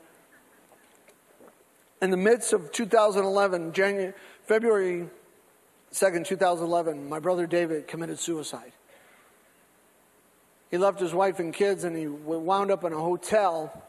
In 2.00 2.10
the 2.10 2.16
midst 2.16 2.52
of 2.52 2.70
2011, 2.70 3.72
January, 3.72 4.14
February 4.44 5.08
2nd, 5.92 6.24
2011, 6.24 7.08
my 7.08 7.18
brother 7.18 7.46
David 7.46 7.88
committed 7.88 8.18
suicide. 8.18 8.72
He 10.70 10.78
left 10.78 11.00
his 11.00 11.12
wife 11.12 11.40
and 11.40 11.52
kids 11.52 11.84
and 11.84 11.96
he 11.96 12.06
wound 12.06 12.70
up 12.70 12.84
in 12.84 12.92
a 12.92 12.98
hotel 12.98 13.82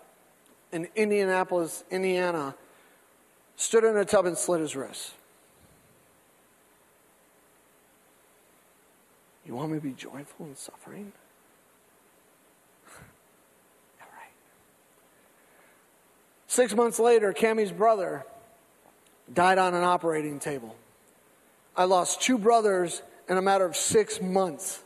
in 0.71 0.87
Indianapolis, 0.95 1.83
Indiana, 1.91 2.55
stood 3.55 3.83
in 3.83 3.97
a 3.97 4.05
tub 4.05 4.25
and 4.25 4.37
slit 4.37 4.61
his 4.61 4.75
wrist. 4.75 5.13
You 9.45 9.55
want 9.55 9.71
me 9.71 9.77
to 9.79 9.83
be 9.83 9.93
joyful 9.93 10.45
in 10.45 10.55
suffering? 10.55 11.11
Six 16.49 16.73
months 16.73 16.97
later, 16.97 17.31
Cammy's 17.31 17.71
brother 17.71 18.25
died 19.31 19.59
on 19.59 19.75
an 19.75 19.83
operating 19.83 20.39
table. 20.39 20.75
I 21.77 21.83
lost 21.83 22.23
two 22.23 22.39
brothers 22.39 23.03
in 23.29 23.37
a 23.37 23.41
matter 23.41 23.65
of 23.65 23.75
six 23.75 24.19
months. 24.19 24.81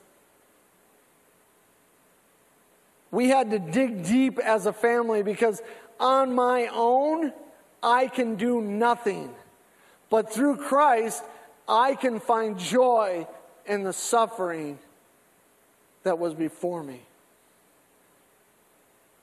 We 3.12 3.30
had 3.30 3.52
to 3.52 3.60
dig 3.60 4.04
deep 4.04 4.39
as 4.39 4.65
a 4.65 4.73
family 4.73 5.23
because 5.23 5.62
on 6.02 6.36
my 6.36 6.67
own, 6.67 7.32
I 7.82 8.08
can 8.08 8.36
do 8.36 8.60
nothing. 8.60 9.34
But 10.10 10.34
through 10.34 10.58
Christ, 10.58 11.23
I 11.65 11.95
can 11.95 12.19
find 12.19 12.60
joy 12.60 13.26
in 13.65 13.84
the 13.84 13.93
suffering 13.93 14.80
that 16.04 16.19
was 16.19 16.34
before 16.34 16.84
me. 16.84 17.04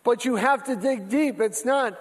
But 0.04 0.24
you 0.24 0.36
have 0.36 0.64
to 0.64 0.74
dig 0.76 1.10
deep. 1.10 1.38
It's 1.38 1.66
not 1.66 2.00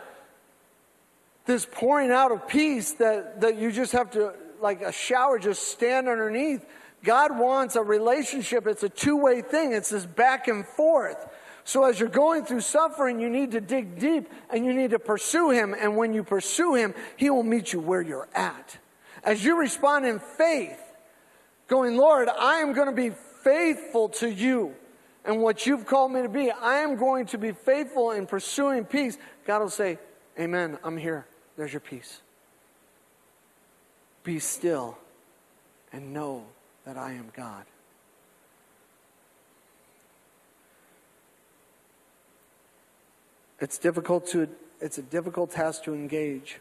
this 1.46 1.68
pouring 1.70 2.12
out 2.12 2.32
of 2.32 2.48
peace 2.48 2.94
that, 2.94 3.42
that 3.42 3.58
you 3.58 3.72
just 3.72 3.92
have 3.94 4.12
to, 4.12 4.34
like 4.62 4.82
a 4.82 4.92
shower, 4.92 5.40
just 5.40 5.70
stand 5.70 6.08
underneath. 6.08 6.66
God 7.04 7.38
wants 7.38 7.76
a 7.76 7.82
relationship. 7.82 8.68
It's 8.68 8.84
a 8.84 8.90
two 8.90 9.18
way 9.18 9.42
thing, 9.42 9.74
it's 9.74 9.90
this 9.90 10.06
back 10.06 10.48
and 10.48 10.66
forth. 10.66 11.28
So, 11.64 11.84
as 11.84 12.00
you're 12.00 12.10
going 12.10 12.46
through 12.46 12.62
suffering, 12.62 13.20
you 13.20 13.30
need 13.30 13.52
to 13.52 13.62
dig 13.62 14.00
deep 14.00 14.28
and 14.50 14.66
you 14.66 14.74
need 14.74 14.92
to 14.92 15.00
pursue 15.00 15.52
Him. 15.52 15.76
And 15.80 15.98
when 15.98 16.14
you 16.14 16.24
pursue 16.24 16.74
Him, 16.74 16.96
He 17.16 17.30
will 17.30 17.44
meet 17.44 17.74
you 17.74 17.80
where 17.80 18.02
you're 18.02 18.28
at. 18.34 18.78
As 19.24 19.44
you 19.44 19.60
respond 19.60 20.06
in 20.06 20.20
faith, 20.20 20.80
going, 21.68 21.96
Lord, 21.96 22.28
I 22.28 22.58
am 22.58 22.74
going 22.74 22.88
to 22.88 22.96
be 22.96 23.12
faithful 23.44 24.10
to 24.10 24.30
you 24.30 24.74
and 25.26 25.42
what 25.42 25.66
you've 25.66 25.86
called 25.86 26.12
me 26.12 26.24
to 26.24 26.30
be. 26.30 26.50
I 26.50 26.80
am 26.80 26.96
going 26.96 27.28
to 27.28 27.38
be 27.38 27.52
faithful 27.52 28.12
in 28.12 28.26
pursuing 28.26 28.86
peace. 28.86 29.18
God 29.46 29.60
will 29.60 29.70
say, 29.70 30.00
Amen, 30.40 30.78
I'm 30.86 30.96
here. 30.96 31.26
There's 31.58 31.74
your 31.74 31.82
peace. 31.82 32.22
Be 34.24 34.40
still 34.40 34.98
and 35.92 36.14
know 36.14 36.46
that 36.86 36.98
I 36.98 37.12
am 37.12 37.30
God. 37.36 37.66
It's 43.60 43.78
difficult 43.78 44.28
to 44.28 44.48
it's 44.80 44.98
a 44.98 45.02
difficult 45.02 45.52
task 45.52 45.84
to 45.84 45.94
engage. 45.94 46.60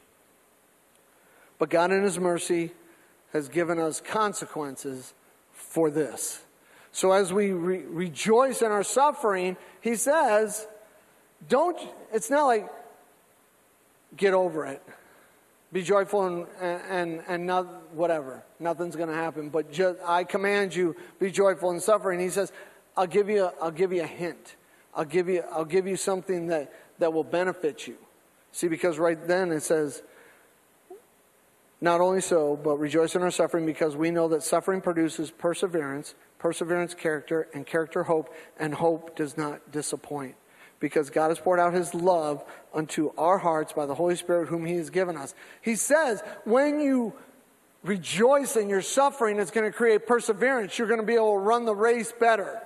But 1.59 1.71
God 1.71 1.93
in 1.93 2.03
his 2.03 2.19
mercy 2.19 2.73
has 3.33 3.49
given 3.49 3.79
us 3.79 4.01
consequences 4.01 5.15
for 5.53 5.89
this. 5.89 6.43
So 6.91 7.13
as 7.13 7.33
we 7.33 7.53
re- 7.53 7.85
rejoice 7.87 8.61
in 8.61 8.73
our 8.73 8.83
suffering, 8.83 9.57
he 9.81 9.95
says, 9.95 10.67
don't 11.49 11.79
it's 12.13 12.31
not 12.31 12.47
like 12.47 12.69
get 14.17 14.35
over 14.35 14.67
it. 14.67 14.83
Be 15.73 15.83
joyful 15.83 16.27
and, 16.27 16.47
and, 16.61 17.23
and 17.29 17.47
not 17.47 17.93
whatever. 17.95 18.43
Nothing's 18.59 18.97
going 18.97 19.11
to 19.11 19.15
happen. 19.15 19.51
But 19.51 19.71
just, 19.71 19.99
I 20.05 20.25
command 20.25 20.75
you, 20.75 20.97
be 21.19 21.31
joyful 21.31 21.71
in 21.71 21.81
suffering. 21.81 22.21
He 22.21 22.31
says, 22.31 22.53
I'll 22.97 23.07
give 23.07 23.29
you, 23.29 23.45
a, 23.45 23.53
I'll 23.61 23.71
give 23.71 23.93
you 23.93 24.03
a 24.03 24.07
hint. 24.07 24.57
I'll 24.95 25.05
give 25.05 25.29
you, 25.29 25.45
I'll 25.53 25.67
give 25.67 25.87
you 25.87 25.97
something 25.97 26.47
that, 26.47 26.73
that 26.99 27.13
will 27.13 27.25
benefit 27.25 27.87
you. 27.87 27.97
See, 28.53 28.69
because 28.69 28.99
right 28.99 29.19
then 29.29 29.53
it 29.53 29.63
says, 29.63 30.03
not 31.81 32.01
only 32.01 32.23
so, 32.23 32.57
but 32.57 32.79
rejoice 32.79 33.15
in 33.15 33.23
our 33.23 33.31
suffering 33.31 33.67
because 33.67 33.95
we 33.95 34.11
know 34.11 34.29
that 34.29 34.43
suffering 34.43 34.81
produces 34.81 35.31
perseverance, 35.31 36.15
perseverance, 36.39 36.95
character, 36.95 37.47
and 37.55 37.67
character, 37.67 38.05
hope, 38.05 38.35
and 38.59 38.75
hope 38.75 39.15
does 39.15 39.37
not 39.37 39.71
disappoint 39.71 40.35
because 40.81 41.11
God 41.11 41.29
has 41.29 41.39
poured 41.39 41.59
out 41.59 41.73
his 41.73 41.95
love 41.95 42.45
unto 42.73 43.11
our 43.19 43.39
hearts 43.39 43.73
by 43.73 43.87
the 43.87 43.95
Holy 43.95 44.17
Spirit 44.17 44.49
whom 44.49 44.65
he 44.65 44.75
has 44.77 44.91
given 44.91 45.17
us. 45.17 45.35
He 45.61 45.75
says, 45.75 46.23
when 46.45 46.81
you 46.81 47.13
rejoice 47.83 48.57
in 48.57 48.69
your 48.69 48.83
suffering, 48.83 49.39
it's 49.39 49.51
going 49.51 49.71
to 49.71 49.77
create 49.77 50.07
perseverance. 50.07 50.79
You're 50.79 50.89
going 50.89 51.01
to 51.01 51.07
be 51.07 51.15
able 51.15 51.33
to 51.33 51.39
run 51.39 51.65
the 51.65 51.75
race 51.75 52.13
better. 52.13 52.61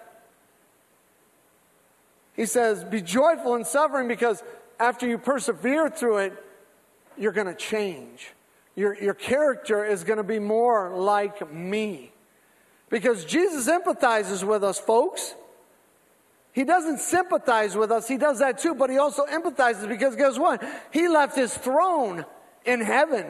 He 2.35 2.47
says, 2.47 2.85
be 2.85 3.03
joyful 3.03 3.55
in 3.55 3.65
suffering 3.65 4.09
because 4.09 4.43
after 4.81 5.07
you 5.07 5.19
persevere 5.19 5.91
through 5.91 6.19
it, 6.19 6.45
you're 7.19 7.33
going 7.33 7.47
to 7.47 7.55
change. 7.55 8.33
Your, 8.75 8.97
your 9.01 9.15
character 9.15 9.85
is 9.85 10.03
going 10.03 10.17
to 10.17 10.23
be 10.23 10.39
more 10.39 10.91
like 10.97 11.53
me. 11.53 12.13
Because 12.89 13.25
Jesus 13.25 13.69
empathizes 13.69 14.43
with 14.45 14.65
us, 14.65 14.79
folks. 14.79 15.35
He 16.53 16.65
doesn't 16.65 16.99
sympathize 16.99 17.75
with 17.75 17.91
us. 17.91 18.07
He 18.07 18.19
does 18.19 18.41
that 18.41 18.59
too, 18.59 18.75
but 18.75 18.91
he 18.91 18.99
also 18.99 19.25
empathizes 19.25 19.89
because 19.89 20.17
guess 20.17 20.39
what? 20.39 20.63
He 20.93 21.09
left 21.09 21.35
his 21.35 21.57
throne 21.57 22.27
in 22.67 22.81
heaven, 22.81 23.27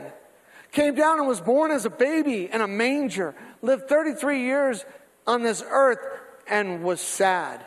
came 0.73 0.95
down 0.97 1.19
and 1.19 1.29
was 1.29 1.41
born 1.41 1.71
as 1.71 1.85
a 1.85 1.91
baby 1.91 2.51
in 2.53 2.61
a 2.61 2.67
manger, 2.67 3.35
lived 3.63 3.89
33 3.89 4.41
years 4.41 4.85
on 5.27 5.43
this 5.43 5.63
earth, 5.69 6.01
and 6.49 6.83
was 6.83 7.01
sad, 7.01 7.65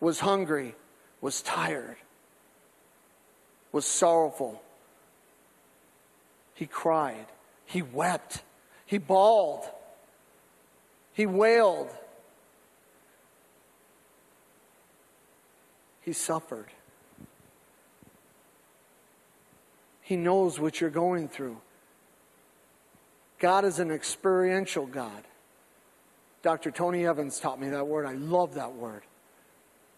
was 0.00 0.20
hungry, 0.20 0.74
was 1.20 1.42
tired, 1.42 1.96
was 3.70 3.84
sorrowful. 3.84 4.62
He 6.54 6.64
cried, 6.64 7.26
he 7.66 7.82
wept, 7.82 8.42
he 8.86 8.96
bawled, 8.96 9.68
he 11.12 11.26
wailed. 11.26 11.90
He 16.08 16.14
suffered. 16.14 16.68
He 20.00 20.16
knows 20.16 20.58
what 20.58 20.80
you're 20.80 20.88
going 20.88 21.28
through. 21.28 21.58
God 23.38 23.66
is 23.66 23.78
an 23.78 23.90
experiential 23.90 24.86
God. 24.86 25.24
Dr. 26.40 26.70
Tony 26.70 27.04
Evans 27.04 27.38
taught 27.38 27.60
me 27.60 27.68
that 27.68 27.86
word. 27.86 28.06
I 28.06 28.14
love 28.14 28.54
that 28.54 28.72
word. 28.72 29.02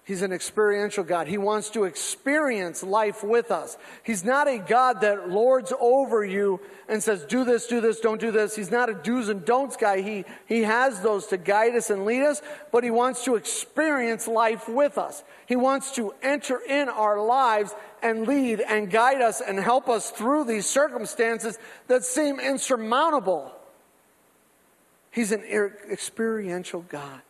He's 0.05 0.23
an 0.23 0.33
experiential 0.33 1.05
God. 1.05 1.29
He 1.29 1.39
wants 1.39 1.71
to 1.71 1.85
experience 1.85 2.83
life 2.83 3.23
with 3.23 3.51
us. 3.51 3.77
He's 4.03 4.25
not 4.25 4.49
a 4.49 4.59
God 4.59 5.03
that 5.03 5.29
lords 5.29 5.73
over 5.79 6.25
you 6.25 6.61
and 6.89 7.03
says, 7.03 7.25
do 7.25 7.45
this, 7.45 7.67
do 7.67 7.81
this, 7.81 8.01
don't 8.01 8.21
do 8.21 8.33
this. 8.33 8.57
He's 8.57 8.73
not 8.73 8.89
a 8.89 8.95
do's 8.95 9.29
and 9.29 9.45
don'ts 9.45 9.77
guy. 9.77 10.01
He, 10.01 10.25
he 10.47 10.63
has 10.63 11.01
those 11.01 11.27
to 11.29 11.37
guide 11.37 11.77
us 11.77 11.91
and 11.91 12.07
lead 12.07 12.23
us, 12.23 12.43
but 12.73 12.83
he 12.83 12.91
wants 12.91 13.25
to 13.27 13.37
experience 13.37 14.27
life 14.27 14.69
with 14.69 14.99
us. 14.99 15.23
He 15.47 15.55
wants 15.55 15.95
to 15.95 16.13
enter 16.23 16.59
in 16.59 16.89
our 16.89 17.23
lives 17.23 17.73
and 18.03 18.27
lead 18.27 18.61
and 18.61 18.91
guide 18.91 19.21
us 19.21 19.41
and 19.41 19.61
help 19.61 19.89
us 19.89 20.11
through 20.11 20.45
these 20.45 20.67
circumstances 20.67 21.59
that 21.87 22.05
seem 22.05 22.41
insurmountable. 22.41 23.53
He's 25.13 25.31
an 25.31 25.45
experiential 25.45 26.81
God. 26.89 27.21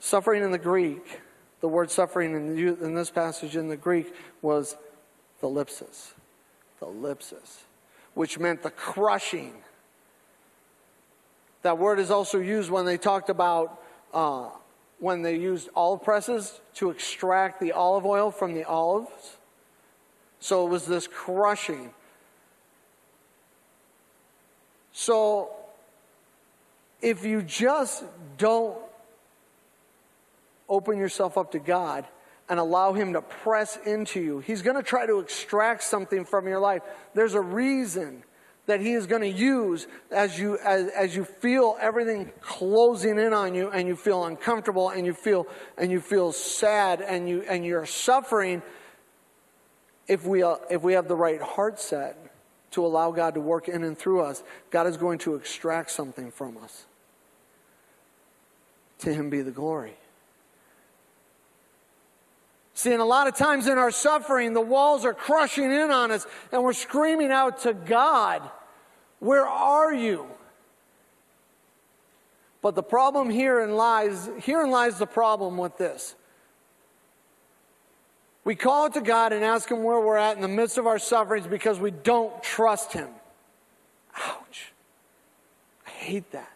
Suffering 0.00 0.42
in 0.42 0.50
the 0.50 0.58
Greek, 0.58 1.20
the 1.60 1.68
word 1.68 1.90
suffering 1.90 2.34
in, 2.34 2.58
in 2.58 2.94
this 2.94 3.10
passage 3.10 3.54
in 3.54 3.68
the 3.68 3.76
Greek 3.76 4.12
was 4.40 4.76
thalipsis. 5.42 6.12
Thalipsis, 6.80 7.58
which 8.14 8.38
meant 8.38 8.62
the 8.62 8.70
crushing. 8.70 9.52
That 11.62 11.76
word 11.76 11.98
is 11.98 12.10
also 12.10 12.38
used 12.38 12.70
when 12.70 12.86
they 12.86 12.96
talked 12.96 13.28
about 13.28 13.82
uh, 14.14 14.48
when 14.98 15.22
they 15.22 15.36
used 15.36 15.68
olive 15.76 16.02
presses 16.02 16.60
to 16.74 16.90
extract 16.90 17.60
the 17.60 17.72
olive 17.72 18.06
oil 18.06 18.30
from 18.30 18.54
the 18.54 18.64
olives. 18.64 19.36
So 20.40 20.66
it 20.66 20.70
was 20.70 20.86
this 20.86 21.06
crushing. 21.06 21.92
So 24.92 25.50
if 27.02 27.24
you 27.24 27.42
just 27.42 28.04
don't 28.38 28.76
open 30.70 30.96
yourself 30.96 31.36
up 31.36 31.52
to 31.52 31.58
God 31.58 32.06
and 32.48 32.58
allow 32.58 32.92
Him 32.92 33.12
to 33.12 33.22
press 33.22 33.76
into 33.84 34.20
you, 34.20 34.38
He's 34.40 34.62
going 34.62 34.76
to 34.76 34.82
try 34.82 35.06
to 35.06 35.18
extract 35.18 35.82
something 35.82 36.24
from 36.24 36.48
your 36.48 36.58
life. 36.58 36.82
There's 37.14 37.34
a 37.34 37.40
reason 37.40 38.24
that 38.66 38.80
He 38.80 38.92
is 38.92 39.06
going 39.06 39.22
to 39.22 39.28
use 39.28 39.86
as 40.10 40.38
you, 40.38 40.58
as, 40.58 40.88
as 40.88 41.14
you 41.14 41.24
feel 41.24 41.76
everything 41.80 42.30
closing 42.40 43.18
in 43.18 43.32
on 43.32 43.54
you 43.54 43.70
and 43.70 43.86
you 43.86 43.96
feel 43.96 44.24
uncomfortable 44.24 44.90
and 44.90 45.06
you 45.06 45.12
feel, 45.12 45.46
and 45.76 45.90
you 45.90 46.00
feel 46.00 46.32
sad 46.32 47.00
and, 47.00 47.28
you, 47.28 47.44
and 47.48 47.64
you're 47.64 47.86
suffering. 47.86 48.62
If 50.08 50.24
we, 50.24 50.42
uh, 50.42 50.56
if 50.70 50.82
we 50.82 50.94
have 50.94 51.06
the 51.06 51.16
right 51.16 51.40
heart 51.40 51.78
set 51.78 52.16
to 52.72 52.84
allow 52.84 53.12
God 53.12 53.34
to 53.34 53.40
work 53.40 53.68
in 53.68 53.84
and 53.84 53.96
through 53.96 54.22
us, 54.22 54.42
God 54.70 54.86
is 54.86 54.96
going 54.96 55.18
to 55.20 55.36
extract 55.36 55.90
something 55.90 56.30
from 56.30 56.56
us. 56.56 56.86
To 59.00 59.14
Him 59.14 59.30
be 59.30 59.42
the 59.42 59.50
glory. 59.52 59.94
See, 62.80 62.92
and 62.92 63.02
a 63.02 63.04
lot 63.04 63.28
of 63.28 63.36
times 63.36 63.66
in 63.66 63.76
our 63.76 63.90
suffering, 63.90 64.54
the 64.54 64.60
walls 64.62 65.04
are 65.04 65.12
crushing 65.12 65.70
in 65.70 65.90
on 65.90 66.10
us, 66.10 66.26
and 66.50 66.64
we're 66.64 66.72
screaming 66.72 67.30
out 67.30 67.60
to 67.64 67.74
God, 67.74 68.40
Where 69.18 69.46
are 69.46 69.92
you? 69.92 70.26
But 72.62 72.76
the 72.76 72.82
problem 72.82 73.28
herein 73.28 73.76
lies, 73.76 74.30
herein 74.38 74.70
lies 74.70 74.98
the 74.98 75.06
problem 75.06 75.58
with 75.58 75.76
this. 75.76 76.14
We 78.44 78.54
call 78.54 78.86
it 78.86 78.94
to 78.94 79.02
God 79.02 79.34
and 79.34 79.44
ask 79.44 79.70
Him 79.70 79.82
where 79.82 80.00
we're 80.00 80.16
at 80.16 80.36
in 80.36 80.40
the 80.40 80.48
midst 80.48 80.78
of 80.78 80.86
our 80.86 80.98
sufferings 80.98 81.46
because 81.46 81.78
we 81.78 81.90
don't 81.90 82.42
trust 82.42 82.94
Him. 82.94 83.08
Ouch. 84.16 84.72
I 85.86 85.90
hate 85.90 86.32
that. 86.32 86.52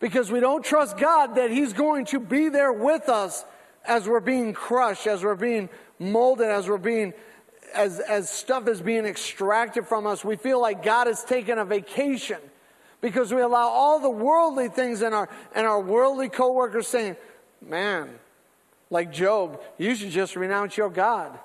Because 0.00 0.32
we 0.32 0.40
don't 0.40 0.64
trust 0.64 0.98
God 0.98 1.36
that 1.36 1.52
He's 1.52 1.72
going 1.74 2.06
to 2.06 2.18
be 2.18 2.48
there 2.48 2.72
with 2.72 3.08
us 3.08 3.44
as 3.86 4.08
we're 4.08 4.20
being 4.20 4.52
crushed, 4.52 5.06
as 5.06 5.24
we're 5.24 5.34
being 5.34 5.68
molded, 5.98 6.48
as 6.48 6.68
we're 6.68 6.78
being, 6.78 7.14
as, 7.74 8.00
as 8.00 8.28
stuff 8.28 8.68
is 8.68 8.80
being 8.80 9.04
extracted 9.04 9.86
from 9.86 10.06
us, 10.06 10.24
we 10.24 10.36
feel 10.36 10.60
like 10.60 10.82
God 10.82 11.06
has 11.06 11.24
taken 11.24 11.58
a 11.58 11.64
vacation 11.64 12.38
because 13.00 13.32
we 13.32 13.40
allow 13.40 13.68
all 13.68 14.00
the 14.00 14.10
worldly 14.10 14.68
things 14.68 15.02
in 15.02 15.12
our, 15.12 15.28
and 15.54 15.66
our 15.66 15.80
worldly 15.80 16.28
coworkers 16.28 16.88
saying, 16.88 17.16
man, 17.60 18.10
like 18.90 19.12
Job, 19.12 19.60
you 19.78 19.94
should 19.94 20.10
just 20.10 20.36
renounce 20.36 20.76
your 20.76 20.90
God. 20.90 21.38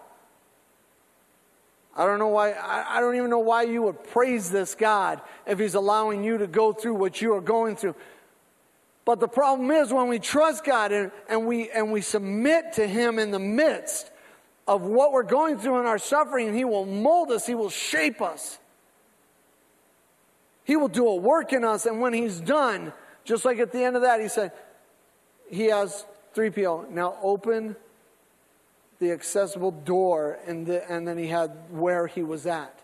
I 1.95 2.05
don't 2.05 2.19
know 2.19 2.29
why, 2.29 2.51
I, 2.51 2.97
I 2.97 3.01
don't 3.01 3.15
even 3.15 3.29
know 3.29 3.39
why 3.39 3.63
you 3.63 3.83
would 3.83 4.03
praise 4.11 4.49
this 4.49 4.75
God 4.75 5.21
if 5.45 5.59
He's 5.59 5.75
allowing 5.75 6.23
you 6.23 6.37
to 6.37 6.47
go 6.47 6.71
through 6.71 6.95
what 6.95 7.21
you 7.21 7.33
are 7.33 7.41
going 7.41 7.75
through. 7.75 7.95
But 9.05 9.19
the 9.19 9.27
problem 9.27 9.71
is 9.71 9.91
when 9.91 10.07
we 10.07 10.19
trust 10.19 10.63
God 10.63 10.91
and, 10.91 11.11
and, 11.27 11.45
we, 11.45 11.69
and 11.71 11.91
we 11.91 12.01
submit 12.01 12.73
to 12.73 12.87
Him 12.87 13.17
in 13.17 13.31
the 13.31 13.39
midst 13.39 14.11
of 14.67 14.83
what 14.83 15.11
we're 15.11 15.23
going 15.23 15.57
through 15.57 15.79
in 15.79 15.85
our 15.85 15.97
suffering, 15.97 16.53
He 16.53 16.65
will 16.65 16.85
mold 16.85 17.31
us, 17.31 17.47
He 17.47 17.55
will 17.55 17.69
shape 17.69 18.21
us. 18.21 18.59
He 20.63 20.75
will 20.75 20.87
do 20.87 21.07
a 21.07 21.15
work 21.15 21.51
in 21.51 21.63
us, 21.63 21.85
and 21.85 21.99
when 21.99 22.13
He's 22.13 22.39
done, 22.39 22.93
just 23.23 23.43
like 23.43 23.59
at 23.59 23.71
the 23.71 23.83
end 23.83 23.95
of 23.95 24.03
that, 24.03 24.21
He 24.21 24.27
said, 24.27 24.51
He 25.49 25.65
has 25.65 26.05
3PO. 26.35 26.89
Now 26.91 27.17
open 27.23 27.75
the 28.99 29.11
accessible 29.11 29.71
door, 29.71 30.37
and, 30.45 30.67
the, 30.67 30.89
and 30.89 31.07
then 31.07 31.17
He 31.17 31.27
had 31.27 31.51
where 31.71 32.05
He 32.05 32.21
was 32.21 32.45
at. 32.45 32.79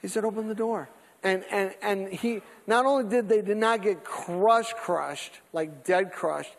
He 0.00 0.06
said, 0.06 0.24
Open 0.24 0.46
the 0.46 0.54
door. 0.54 0.88
And, 1.26 1.44
and, 1.50 1.74
and 1.82 2.08
he, 2.08 2.40
not 2.68 2.86
only 2.86 3.10
did 3.10 3.28
they 3.28 3.42
did 3.42 3.56
not 3.56 3.82
get 3.82 4.04
crushed, 4.04 4.76
crushed, 4.76 5.32
like 5.52 5.82
dead 5.82 6.12
crushed, 6.12 6.54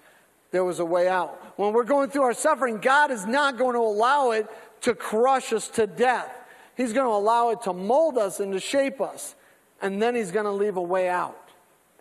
there 0.52 0.66
was 0.66 0.80
a 0.80 0.86
way 0.86 1.08
out. 1.08 1.42
When 1.58 1.72
we're 1.72 1.86
going 1.86 2.10
through 2.10 2.24
our 2.24 2.34
suffering, 2.34 2.80
God 2.80 3.10
is 3.10 3.26
not 3.26 3.58
going 3.58 3.76
to 3.76 3.80
allow 3.80 4.32
it 4.32 4.46
to 4.82 4.94
crush 4.94 5.54
us 5.54 5.70
to 5.70 5.88
death. 5.88 6.30
He's 6.76 6.92
going 6.92 7.06
to 7.06 7.14
allow 7.14 7.52
it 7.52 7.62
to 7.62 7.72
mold 7.72 8.18
us 8.18 8.42
and 8.42 8.52
to 8.52 8.60
shape 8.60 9.00
us. 9.00 9.36
And 9.82 10.02
then 10.02 10.16
He's 10.16 10.34
going 10.34 10.44
to 10.44 10.52
leave 10.52 10.76
a 10.76 10.82
way 10.82 11.08
out. 11.08 11.50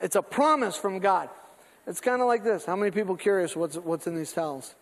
It's 0.01 0.17
a 0.17 0.23
promise 0.23 0.77
from 0.77 0.99
God. 0.99 1.29
It's 1.87 2.01
kind 2.01 2.21
of 2.21 2.27
like 2.27 2.43
this. 2.43 2.65
How 2.65 2.75
many 2.75 2.91
people 2.91 3.15
curious 3.15 3.55
what's, 3.55 3.77
what's 3.77 4.09
in 4.09 4.17
these 4.17 4.33
towels? 4.33 4.75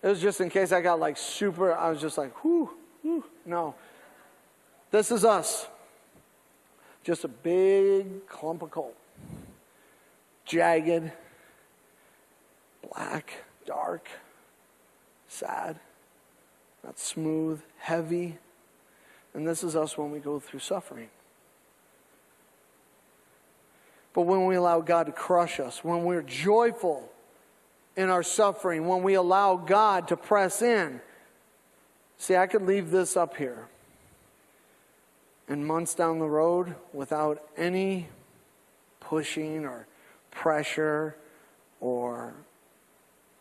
It 0.00 0.06
was 0.06 0.22
just 0.22 0.40
in 0.40 0.48
case 0.48 0.70
I 0.70 0.80
got 0.80 1.00
like 1.00 1.16
super, 1.16 1.74
I 1.74 1.90
was 1.90 2.00
just 2.00 2.18
like, 2.18 2.44
whoo, 2.44 2.70
whoo. 3.02 3.24
No. 3.44 3.74
This 4.92 5.10
is 5.10 5.24
us. 5.24 5.66
Just 7.06 7.22
a 7.22 7.28
big 7.28 8.26
clump 8.26 8.62
of 8.62 8.72
coal. 8.72 8.92
Jagged, 10.44 11.12
black, 12.92 13.44
dark, 13.64 14.08
sad, 15.28 15.78
not 16.82 16.98
smooth, 16.98 17.62
heavy. 17.78 18.38
And 19.34 19.46
this 19.46 19.62
is 19.62 19.76
us 19.76 19.96
when 19.96 20.10
we 20.10 20.18
go 20.18 20.40
through 20.40 20.58
suffering. 20.58 21.08
But 24.12 24.22
when 24.22 24.46
we 24.46 24.56
allow 24.56 24.80
God 24.80 25.06
to 25.06 25.12
crush 25.12 25.60
us, 25.60 25.84
when 25.84 26.02
we're 26.02 26.22
joyful 26.22 27.08
in 27.96 28.10
our 28.10 28.24
suffering, 28.24 28.88
when 28.88 29.04
we 29.04 29.14
allow 29.14 29.54
God 29.54 30.08
to 30.08 30.16
press 30.16 30.60
in, 30.60 31.00
see, 32.18 32.34
I 32.34 32.48
could 32.48 32.62
leave 32.62 32.90
this 32.90 33.16
up 33.16 33.36
here 33.36 33.68
and 35.48 35.66
months 35.66 35.94
down 35.94 36.18
the 36.18 36.28
road 36.28 36.74
without 36.92 37.42
any 37.56 38.08
pushing 39.00 39.64
or 39.64 39.86
pressure 40.30 41.16
or 41.80 42.34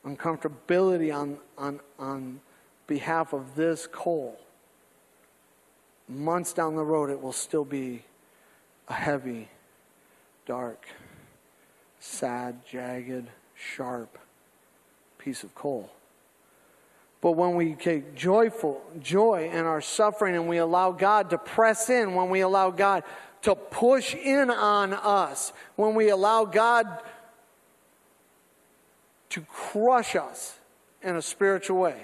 uncomfortability 0.05 1.13
on, 1.13 1.37
on, 1.57 1.79
on 1.97 2.39
behalf 2.87 3.33
of 3.33 3.55
this 3.55 3.87
coal, 3.87 4.39
months 6.07 6.53
down 6.53 6.75
the 6.75 6.83
road, 6.83 7.09
it 7.09 7.19
will 7.19 7.33
still 7.33 7.65
be 7.65 8.03
a 8.87 8.93
heavy, 8.93 9.49
dark, 10.45 10.85
sad, 11.99 12.63
jagged, 12.69 13.27
sharp 13.55 14.19
piece 15.17 15.43
of 15.43 15.55
coal. 15.55 15.89
But 17.25 17.31
when 17.31 17.55
we 17.55 17.73
take 17.73 18.13
joyful 18.13 18.83
joy 19.01 19.49
in 19.51 19.65
our 19.65 19.81
suffering 19.81 20.35
and 20.35 20.47
we 20.47 20.57
allow 20.57 20.91
God 20.91 21.31
to 21.31 21.39
press 21.39 21.89
in, 21.89 22.13
when 22.13 22.29
we 22.29 22.41
allow 22.41 22.69
God 22.69 23.01
to 23.41 23.55
push 23.55 24.13
in 24.13 24.51
on 24.51 24.93
us, 24.93 25.51
when 25.75 25.95
we 25.95 26.09
allow 26.09 26.45
God 26.45 26.85
to 29.31 29.41
crush 29.41 30.15
us 30.15 30.59
in 31.01 31.15
a 31.15 31.21
spiritual 31.23 31.79
way, 31.79 31.99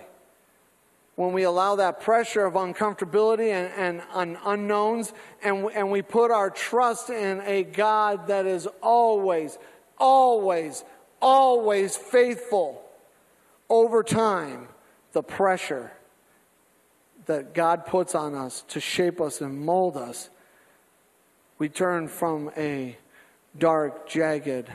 when 1.17 1.33
we 1.33 1.43
allow 1.43 1.75
that 1.75 2.01
pressure 2.01 2.47
of 2.47 2.55
uncomfortability 2.55 3.51
and, 3.51 3.71
and, 3.77 4.01
and 4.15 4.37
unknowns, 4.43 5.13
and, 5.43 5.69
and 5.75 5.91
we 5.91 6.01
put 6.01 6.31
our 6.31 6.49
trust 6.49 7.11
in 7.11 7.41
a 7.41 7.61
God 7.61 8.25
that 8.25 8.47
is 8.47 8.67
always, 8.81 9.59
always, 9.99 10.83
always 11.21 11.95
faithful 11.95 12.81
over 13.69 14.01
time 14.01 14.67
the 15.13 15.23
pressure 15.23 15.91
that 17.25 17.53
God 17.53 17.85
puts 17.85 18.15
on 18.15 18.35
us 18.35 18.63
to 18.69 18.79
shape 18.79 19.21
us 19.21 19.41
and 19.41 19.59
mold 19.59 19.97
us, 19.97 20.29
we 21.57 21.69
turn 21.69 22.07
from 22.07 22.51
a 22.57 22.97
dark, 23.57 24.09
jagged, 24.09 24.71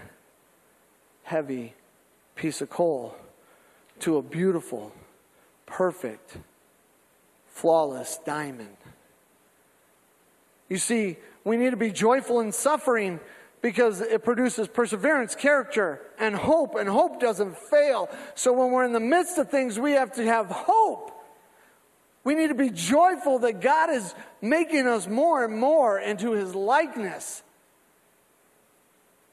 heavy 1.25 1.75
piece 2.37 2.61
of 2.61 2.71
coal 2.71 3.17
to 4.01 4.17
a 4.19 4.23
beautiful, 4.23 4.93
perfect, 5.65 6.37
flawless 7.49 8.19
diamond. 8.25 8.77
You 10.69 10.79
see, 10.79 11.17
we 11.45 11.57
need 11.57 11.71
to 11.71 11.77
be 11.77 11.91
joyful 11.91 12.41
in 12.41 12.53
suffering 12.53 13.21
because 13.63 14.01
it 14.01 14.25
produces 14.25 14.69
perseverance, 14.69 15.35
character, 15.35 16.01
and 16.19 16.35
hope, 16.35 16.77
and 16.77 16.89
hope 16.89 17.21
doesn't 17.21 17.57
fail. 17.57 18.09
So 18.35 18.53
when 18.53 18.71
we're 18.71 18.85
in 18.85 18.93
the 18.93 19.01
midst 19.01 19.39
of 19.39 19.51
things, 19.51 19.79
we 19.79 19.93
have 19.93 20.13
to 20.15 20.25
have 20.25 20.47
hope. 20.47 21.13
We 22.23 22.35
need 22.35 22.49
to 22.49 22.55
be 22.55 22.71
joyful 22.71 23.41
that 23.41 23.61
God 23.61 23.91
is 23.91 24.15
making 24.43 24.87
us 24.87 25.07
more 25.07 25.45
and 25.45 25.57
more 25.57 25.99
into 25.99 26.33
his 26.33 26.55
likeness. 26.55 27.43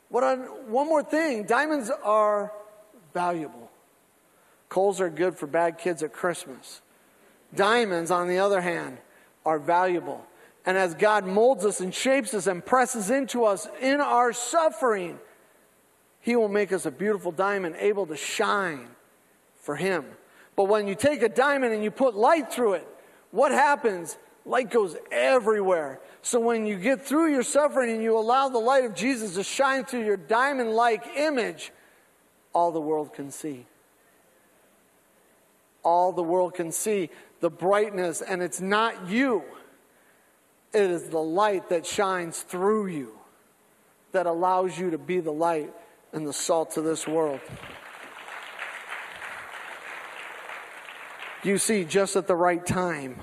What 0.09 0.23
on, 0.23 0.39
one 0.69 0.87
more 0.87 1.03
thing 1.03 1.45
diamonds 1.45 1.91
are 2.03 2.53
valuable. 3.13 3.71
Coals 4.69 5.01
are 5.01 5.09
good 5.09 5.35
for 5.35 5.47
bad 5.47 5.79
kids 5.79 6.03
at 6.03 6.13
Christmas. 6.13 6.81
Diamonds, 7.55 8.09
on 8.09 8.27
the 8.27 8.39
other 8.39 8.61
hand, 8.61 8.97
are 9.45 9.59
valuable. 9.59 10.25
And 10.65 10.77
as 10.77 10.93
God 10.93 11.25
molds 11.25 11.65
us 11.65 11.79
and 11.79 11.93
shapes 11.93 12.33
us 12.33 12.47
and 12.47 12.65
presses 12.65 13.09
into 13.09 13.43
us 13.43 13.67
in 13.81 13.99
our 13.99 14.31
suffering, 14.31 15.19
He 16.21 16.35
will 16.35 16.47
make 16.47 16.71
us 16.71 16.85
a 16.85 16.91
beautiful 16.91 17.31
diamond 17.31 17.75
able 17.79 18.05
to 18.07 18.15
shine 18.15 18.87
for 19.55 19.75
Him. 19.75 20.05
But 20.55 20.65
when 20.65 20.87
you 20.87 20.95
take 20.95 21.21
a 21.21 21.29
diamond 21.29 21.73
and 21.73 21.83
you 21.83 21.91
put 21.91 22.15
light 22.15 22.51
through 22.51 22.73
it, 22.73 22.87
what 23.31 23.51
happens? 23.51 24.17
Light 24.45 24.69
goes 24.69 24.95
everywhere. 25.11 25.99
So 26.21 26.39
when 26.39 26.65
you 26.65 26.77
get 26.77 27.05
through 27.05 27.31
your 27.31 27.43
suffering 27.43 27.91
and 27.91 28.03
you 28.03 28.17
allow 28.17 28.49
the 28.49 28.59
light 28.59 28.85
of 28.85 28.93
Jesus 28.93 29.35
to 29.35 29.43
shine 29.43 29.85
through 29.85 30.05
your 30.05 30.17
diamond 30.17 30.71
like 30.71 31.03
image, 31.15 31.71
all 32.53 32.71
the 32.71 32.81
world 32.81 33.13
can 33.13 33.31
see. 33.31 33.65
All 35.83 36.11
the 36.11 36.23
world 36.23 36.53
can 36.53 36.71
see 36.71 37.09
the 37.41 37.49
brightness, 37.49 38.21
and 38.21 38.41
it's 38.41 38.61
not 38.61 39.09
you, 39.09 39.43
it 40.73 40.89
is 40.89 41.09
the 41.09 41.19
light 41.19 41.69
that 41.69 41.85
shines 41.85 42.41
through 42.41 42.87
you 42.87 43.13
that 44.11 44.25
allows 44.25 44.77
you 44.77 44.91
to 44.91 44.97
be 44.97 45.19
the 45.19 45.31
light 45.31 45.73
and 46.11 46.25
the 46.27 46.33
salt 46.33 46.71
to 46.71 46.81
this 46.81 47.07
world. 47.07 47.39
You 51.43 51.57
see, 51.57 51.83
just 51.83 52.15
at 52.15 52.27
the 52.27 52.35
right 52.35 52.65
time, 52.65 53.19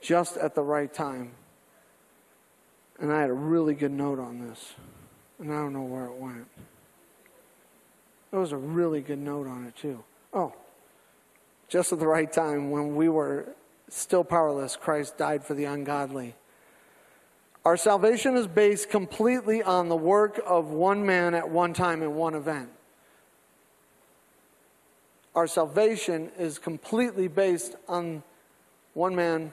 just 0.00 0.36
at 0.38 0.54
the 0.54 0.62
right 0.62 0.92
time. 0.92 1.32
And 2.98 3.12
I 3.12 3.20
had 3.20 3.30
a 3.30 3.34
really 3.34 3.74
good 3.74 3.92
note 3.92 4.18
on 4.18 4.46
this, 4.48 4.74
and 5.38 5.52
I 5.52 5.56
don't 5.56 5.72
know 5.72 5.82
where 5.82 6.06
it 6.06 6.14
went. 6.14 6.46
There 8.30 8.40
was 8.40 8.52
a 8.52 8.56
really 8.56 9.00
good 9.00 9.18
note 9.18 9.46
on 9.46 9.66
it, 9.66 9.76
too. 9.76 10.02
Oh, 10.32 10.54
just 11.68 11.92
at 11.92 11.98
the 11.98 12.06
right 12.06 12.30
time 12.30 12.70
when 12.70 12.94
we 12.94 13.08
were 13.08 13.54
still 13.96 14.24
powerless, 14.24 14.76
Christ 14.76 15.18
died 15.18 15.44
for 15.44 15.54
the 15.54 15.64
ungodly. 15.64 16.34
Our 17.64 17.76
salvation 17.76 18.36
is 18.36 18.46
based 18.46 18.88
completely 18.88 19.62
on 19.62 19.88
the 19.88 19.96
work 19.96 20.40
of 20.46 20.70
one 20.70 21.04
man 21.04 21.34
at 21.34 21.50
one 21.50 21.74
time 21.74 22.02
in 22.02 22.14
one 22.14 22.34
event. 22.34 22.70
Our 25.34 25.46
salvation 25.46 26.30
is 26.38 26.58
completely 26.58 27.28
based 27.28 27.76
on 27.86 28.22
one 28.94 29.14
man, 29.14 29.52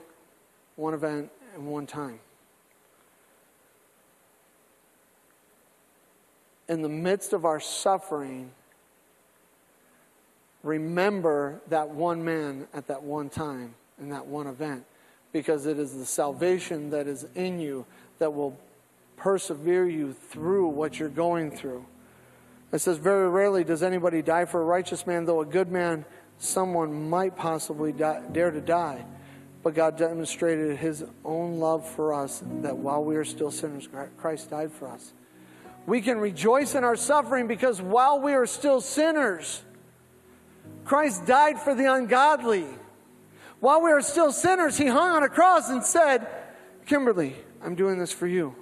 one 0.76 0.94
event, 0.94 1.30
and 1.54 1.66
one 1.66 1.86
time. 1.86 2.18
In 6.68 6.82
the 6.82 6.88
midst 6.88 7.32
of 7.32 7.44
our 7.44 7.60
suffering, 7.60 8.50
remember 10.62 11.60
that 11.68 11.90
one 11.90 12.24
man 12.24 12.66
at 12.74 12.88
that 12.88 13.02
one 13.02 13.28
time 13.28 13.74
in 14.00 14.08
that 14.10 14.26
one 14.26 14.46
event 14.46 14.84
because 15.32 15.66
it 15.66 15.78
is 15.78 15.96
the 15.96 16.06
salvation 16.06 16.90
that 16.90 17.06
is 17.06 17.26
in 17.34 17.60
you 17.60 17.84
that 18.18 18.32
will 18.32 18.58
persevere 19.16 19.86
you 19.88 20.12
through 20.12 20.68
what 20.68 20.98
you're 20.98 21.08
going 21.08 21.50
through. 21.50 21.84
It 22.72 22.78
says, 22.78 22.98
Very 22.98 23.28
rarely 23.28 23.64
does 23.64 23.82
anybody 23.82 24.22
die 24.22 24.44
for 24.44 24.60
a 24.60 24.64
righteous 24.64 25.06
man, 25.06 25.24
though 25.24 25.40
a 25.40 25.46
good 25.46 25.70
man, 25.70 26.04
someone 26.38 27.08
might 27.08 27.36
possibly 27.36 27.92
die, 27.92 28.22
dare 28.32 28.50
to 28.50 28.60
die. 28.60 29.04
But 29.62 29.74
God 29.74 29.96
demonstrated 29.96 30.76
his 30.78 31.04
own 31.24 31.58
love 31.58 31.88
for 31.88 32.14
us 32.14 32.42
that 32.62 32.76
while 32.76 33.02
we 33.02 33.16
are 33.16 33.24
still 33.24 33.50
sinners, 33.50 33.88
Christ 34.16 34.50
died 34.50 34.72
for 34.72 34.88
us. 34.88 35.12
We 35.86 36.00
can 36.00 36.18
rejoice 36.18 36.74
in 36.74 36.84
our 36.84 36.96
suffering 36.96 37.48
because 37.48 37.80
while 37.82 38.20
we 38.20 38.34
are 38.34 38.46
still 38.46 38.80
sinners, 38.80 39.62
Christ 40.84 41.26
died 41.26 41.60
for 41.60 41.74
the 41.74 41.92
ungodly. 41.92 42.66
While 43.60 43.82
we 43.82 43.90
are 43.90 44.00
still 44.00 44.32
sinners, 44.32 44.76
he 44.76 44.86
hung 44.86 45.10
on 45.10 45.22
a 45.22 45.28
cross 45.28 45.68
and 45.68 45.82
said, 45.82 46.26
Kimberly, 46.86 47.34
I'm 47.62 47.74
doing 47.74 47.98
this 47.98 48.12
for 48.12 48.26
you. 48.26 48.54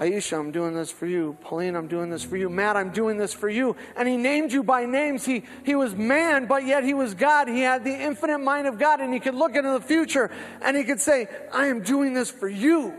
Aisha, 0.00 0.38
I'm 0.40 0.50
doing 0.50 0.74
this 0.74 0.90
for 0.90 1.06
you. 1.06 1.38
Pauline, 1.40 1.76
I'm 1.76 1.86
doing 1.86 2.10
this 2.10 2.24
for 2.24 2.36
you. 2.36 2.50
Matt, 2.50 2.76
I'm 2.76 2.90
doing 2.90 3.16
this 3.16 3.32
for 3.32 3.48
you. 3.48 3.76
And 3.96 4.08
he 4.08 4.16
named 4.16 4.52
you 4.52 4.64
by 4.64 4.86
names. 4.86 5.24
He, 5.24 5.44
he 5.64 5.76
was 5.76 5.94
man, 5.94 6.46
but 6.46 6.66
yet 6.66 6.82
he 6.82 6.94
was 6.94 7.14
God. 7.14 7.46
He 7.46 7.60
had 7.60 7.84
the 7.84 7.94
infinite 7.94 8.38
mind 8.38 8.66
of 8.66 8.76
God, 8.76 9.00
and 9.00 9.14
he 9.14 9.20
could 9.20 9.36
look 9.36 9.54
into 9.54 9.70
the 9.70 9.80
future 9.80 10.32
and 10.60 10.76
he 10.76 10.82
could 10.82 11.00
say, 11.00 11.28
I 11.52 11.66
am 11.66 11.82
doing 11.82 12.12
this 12.12 12.28
for 12.28 12.48
you. 12.48 12.92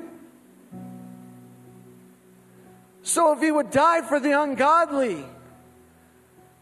So 3.04 3.34
if 3.34 3.42
he 3.42 3.52
would 3.52 3.72
die 3.72 4.02
for 4.02 4.20
the 4.22 4.42
ungodly, 4.42 5.26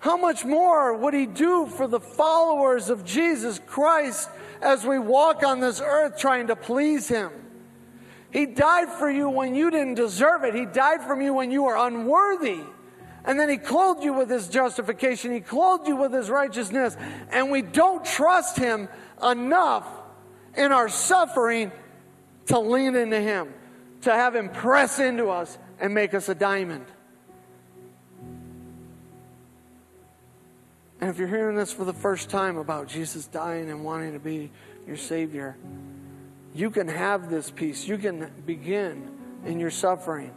how 0.04 0.18
much 0.18 0.44
more 0.44 0.94
would 0.98 1.14
he 1.14 1.26
do 1.26 1.66
for 1.66 1.88
the 1.88 2.02
followers 2.02 2.90
of 2.90 3.06
Jesus 3.06 3.62
Christ 3.66 4.30
as 4.62 4.86
we 4.86 5.00
walk 5.00 5.44
on 5.44 5.62
this 5.62 5.80
earth 5.80 6.18
trying 6.18 6.48
to 6.48 6.58
please 6.58 7.08
him? 7.08 7.32
He 8.30 8.46
died 8.46 8.90
for 8.90 9.10
you 9.10 9.30
when 9.30 9.56
you 9.56 9.72
didn't 9.72 9.94
deserve 9.94 10.44
it. 10.44 10.56
He 10.56 10.66
died 10.66 11.04
for 11.04 11.22
you 11.22 11.34
when 11.34 11.52
you 11.52 11.64
were 11.64 11.78
unworthy. 11.78 12.60
And 13.24 13.40
then 13.40 13.48
he 13.48 13.56
clothed 13.56 14.04
you 14.04 14.12
with 14.12 14.30
his 14.30 14.50
justification. 14.50 15.32
He 15.32 15.40
clothed 15.40 15.88
you 15.88 15.96
with 15.96 16.12
his 16.12 16.30
righteousness. 16.30 16.98
And 17.32 17.50
we 17.50 17.62
don't 17.62 18.04
trust 18.04 18.58
him 18.58 18.90
enough 19.26 19.88
in 20.58 20.74
our 20.74 20.90
suffering 20.90 21.72
to 22.48 22.60
lean 22.60 22.98
into 22.98 23.22
him, 23.22 23.54
to 24.02 24.12
have 24.12 24.36
him 24.36 24.50
press 24.50 25.00
into 25.00 25.30
us 25.30 25.58
and 25.80 25.94
make 25.94 26.14
us 26.14 26.28
a 26.28 26.36
diamond. 26.36 26.88
And 31.04 31.10
if 31.10 31.20
you're 31.20 31.28
hearing 31.28 31.58
this 31.58 31.74
for 31.74 31.84
the 31.84 31.92
first 31.92 32.30
time 32.30 32.56
about 32.56 32.88
Jesus 32.88 33.26
dying 33.28 33.70
and 33.70 33.84
wanting 33.84 34.14
to 34.14 34.20
be 34.20 34.50
your 34.88 34.96
Savior, 34.96 35.58
you 36.56 36.70
can 36.70 36.88
have 36.88 37.30
this 37.30 37.52
peace. 37.52 37.86
You 37.86 37.98
can 37.98 38.32
begin 38.46 39.12
in 39.46 39.60
your 39.60 39.70
suffering 39.70 40.34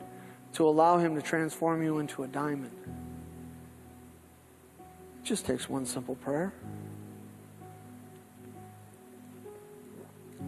to 0.55 0.67
allow 0.67 0.99
Him 0.99 1.15
to 1.15 1.23
transform 1.23 1.85
you 1.85 2.01
into 2.01 2.25
a 2.25 2.27
diamond. 2.27 2.73
It 5.21 5.23
just 5.23 5.47
takes 5.47 5.69
one 5.69 5.87
simple 5.87 6.17
prayer. 6.17 6.53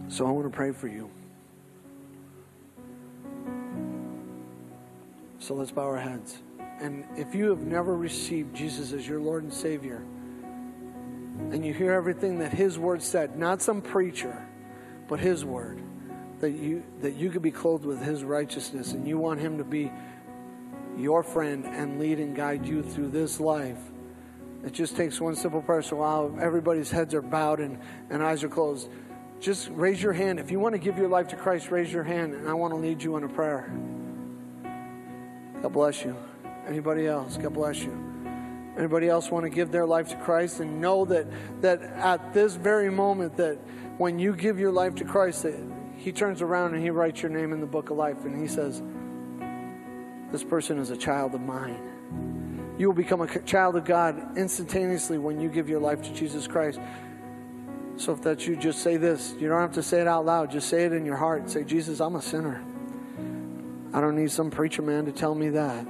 So 0.09 0.27
I 0.27 0.31
want 0.31 0.51
to 0.51 0.53
pray 0.53 0.73
for 0.73 0.89
you. 0.89 1.09
So 5.39 5.53
let's 5.53 5.71
bow 5.71 5.83
our 5.83 5.97
heads. 5.97 6.39
And 6.79 7.05
if 7.17 7.35
you 7.35 7.49
have 7.49 7.61
never 7.61 7.95
received 7.95 8.55
Jesus 8.55 8.93
as 8.93 9.07
your 9.07 9.19
Lord 9.19 9.43
and 9.43 9.53
Savior, 9.53 10.01
and 11.51 11.65
you 11.65 11.73
hear 11.73 11.91
everything 11.91 12.39
that 12.39 12.53
His 12.53 12.77
Word 12.77 13.01
said, 13.01 13.37
not 13.37 13.61
some 13.61 13.81
preacher, 13.81 14.47
but 15.07 15.19
His 15.19 15.43
Word, 15.43 15.81
that 16.39 16.51
you, 16.51 16.83
that 17.01 17.15
you 17.15 17.29
could 17.31 17.41
be 17.41 17.51
clothed 17.51 17.85
with 17.85 18.01
His 18.01 18.23
righteousness, 18.23 18.93
and 18.93 19.07
you 19.07 19.17
want 19.17 19.39
Him 19.39 19.57
to 19.57 19.63
be 19.63 19.91
your 20.97 21.23
friend 21.23 21.65
and 21.65 21.99
lead 21.99 22.19
and 22.19 22.35
guide 22.35 22.65
you 22.65 22.83
through 22.83 23.09
this 23.09 23.39
life, 23.39 23.79
it 24.63 24.73
just 24.73 24.97
takes 24.97 25.21
one 25.21 25.35
simple 25.35 25.61
prayer. 25.61 25.81
So 25.81 25.97
while 25.97 26.37
everybody's 26.41 26.91
heads 26.91 27.13
are 27.13 27.21
bowed 27.21 27.59
and, 27.59 27.79
and 28.09 28.21
eyes 28.21 28.43
are 28.43 28.49
closed, 28.49 28.89
just 29.39 29.69
raise 29.71 30.03
your 30.03 30.11
hand. 30.11 30.39
If 30.39 30.51
you 30.51 30.59
want 30.59 30.75
to 30.75 30.79
give 30.79 30.97
your 30.97 31.07
life 31.07 31.29
to 31.29 31.37
Christ, 31.37 31.71
raise 31.71 31.91
your 31.91 32.03
hand, 32.03 32.33
and 32.33 32.49
I 32.49 32.53
want 32.53 32.73
to 32.73 32.77
lead 32.77 33.01
you 33.01 33.15
in 33.15 33.23
a 33.23 33.29
prayer. 33.29 33.71
God 35.61 35.73
bless 35.73 36.03
you. 36.03 36.28
Anybody 36.69 37.07
else? 37.07 37.35
God 37.35 37.53
bless 37.53 37.81
you. 37.81 37.91
Anybody 38.77 39.09
else 39.09 39.31
want 39.31 39.43
to 39.43 39.49
give 39.49 39.71
their 39.71 39.85
life 39.85 40.09
to 40.09 40.15
Christ 40.15 40.59
and 40.59 40.79
know 40.79 41.03
that 41.05 41.27
that 41.61 41.81
at 41.81 42.33
this 42.33 42.55
very 42.55 42.89
moment 42.89 43.35
that 43.37 43.57
when 43.97 44.19
you 44.19 44.35
give 44.35 44.59
your 44.59 44.71
life 44.71 44.95
to 44.95 45.03
Christ 45.03 45.43
that 45.43 45.59
he 45.97 46.11
turns 46.11 46.41
around 46.41 46.75
and 46.75 46.83
he 46.83 46.91
writes 46.91 47.21
your 47.21 47.31
name 47.31 47.51
in 47.51 47.59
the 47.59 47.65
book 47.65 47.89
of 47.89 47.97
life 47.97 48.23
and 48.23 48.39
he 48.39 48.47
says 48.47 48.81
this 50.31 50.43
person 50.43 50.77
is 50.77 50.91
a 50.91 50.97
child 50.97 51.33
of 51.33 51.41
mine. 51.41 52.75
You 52.77 52.87
will 52.87 52.95
become 52.95 53.21
a 53.21 53.39
child 53.41 53.75
of 53.75 53.83
God 53.83 54.37
instantaneously 54.37 55.17
when 55.17 55.41
you 55.41 55.49
give 55.49 55.67
your 55.67 55.81
life 55.81 56.03
to 56.03 56.13
Jesus 56.13 56.47
Christ. 56.47 56.79
So 57.97 58.13
if 58.13 58.21
that's 58.21 58.47
you, 58.47 58.55
just 58.55 58.79
say 58.79 58.95
this. 58.95 59.35
You 59.39 59.49
don't 59.49 59.59
have 59.59 59.73
to 59.73 59.83
say 59.83 59.99
it 59.99 60.07
out 60.07 60.25
loud. 60.25 60.51
Just 60.51 60.69
say 60.69 60.85
it 60.85 60.93
in 60.93 61.05
your 61.05 61.17
heart. 61.17 61.49
Say, 61.49 61.65
Jesus, 61.65 61.99
I'm 61.99 62.15
a 62.15 62.21
sinner. 62.21 62.63
I 63.93 63.99
don't 63.99 64.15
need 64.15 64.31
some 64.31 64.49
preacher 64.49 64.81
man 64.81 65.05
to 65.05 65.11
tell 65.11 65.35
me 65.35 65.49
that. 65.49 65.85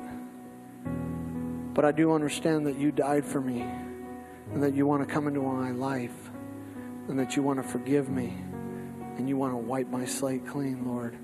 But 1.73 1.85
I 1.85 1.91
do 1.91 2.13
understand 2.13 2.67
that 2.67 2.77
you 2.77 2.91
died 2.91 3.25
for 3.25 3.41
me 3.41 3.61
and 4.53 4.63
that 4.63 4.73
you 4.73 4.85
want 4.85 5.07
to 5.07 5.13
come 5.13 5.27
into 5.27 5.41
my 5.41 5.71
life 5.71 6.29
and 7.07 7.19
that 7.19 7.35
you 7.35 7.43
want 7.43 7.61
to 7.61 7.67
forgive 7.67 8.09
me 8.09 8.37
and 9.17 9.27
you 9.27 9.37
want 9.37 9.53
to 9.53 9.57
wipe 9.57 9.89
my 9.89 10.05
slate 10.05 10.47
clean, 10.47 10.85
Lord. 10.85 11.17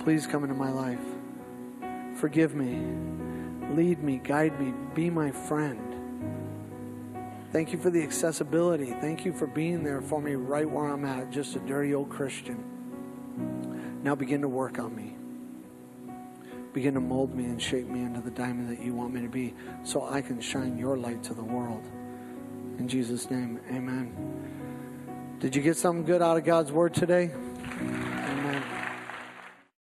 Please 0.00 0.26
come 0.26 0.44
into 0.44 0.54
my 0.54 0.70
life. 0.70 1.00
Forgive 2.16 2.54
me. 2.54 2.80
Lead 3.74 4.02
me, 4.02 4.18
guide 4.18 4.58
me, 4.60 4.72
be 4.94 5.10
my 5.10 5.30
friend. 5.30 5.80
Thank 7.52 7.72
you 7.72 7.78
for 7.78 7.90
the 7.90 8.02
accessibility. 8.02 8.92
Thank 9.00 9.24
you 9.24 9.32
for 9.32 9.46
being 9.46 9.84
there 9.84 10.00
for 10.00 10.20
me 10.20 10.34
right 10.34 10.68
where 10.68 10.86
I'm 10.86 11.04
at, 11.04 11.30
just 11.30 11.54
a 11.56 11.60
dirty 11.60 11.94
old 11.94 12.10
Christian. 12.10 14.00
Now 14.02 14.14
begin 14.14 14.42
to 14.42 14.48
work 14.48 14.78
on 14.78 14.94
me. 14.94 15.13
Begin 16.74 16.94
to 16.94 17.00
mold 17.00 17.32
me 17.32 17.44
and 17.44 17.62
shape 17.62 17.86
me 17.86 18.00
into 18.00 18.20
the 18.20 18.32
diamond 18.32 18.68
that 18.68 18.84
you 18.84 18.94
want 18.94 19.14
me 19.14 19.20
to 19.20 19.28
be 19.28 19.54
so 19.84 20.04
I 20.10 20.20
can 20.20 20.40
shine 20.40 20.76
your 20.76 20.96
light 20.96 21.22
to 21.22 21.32
the 21.32 21.44
world. 21.44 21.84
In 22.78 22.88
Jesus' 22.88 23.30
name, 23.30 23.60
amen. 23.70 25.36
Did 25.38 25.54
you 25.54 25.62
get 25.62 25.76
something 25.76 26.04
good 26.04 26.20
out 26.20 26.36
of 26.36 26.44
God's 26.44 26.72
word 26.72 26.92
today? 26.92 27.30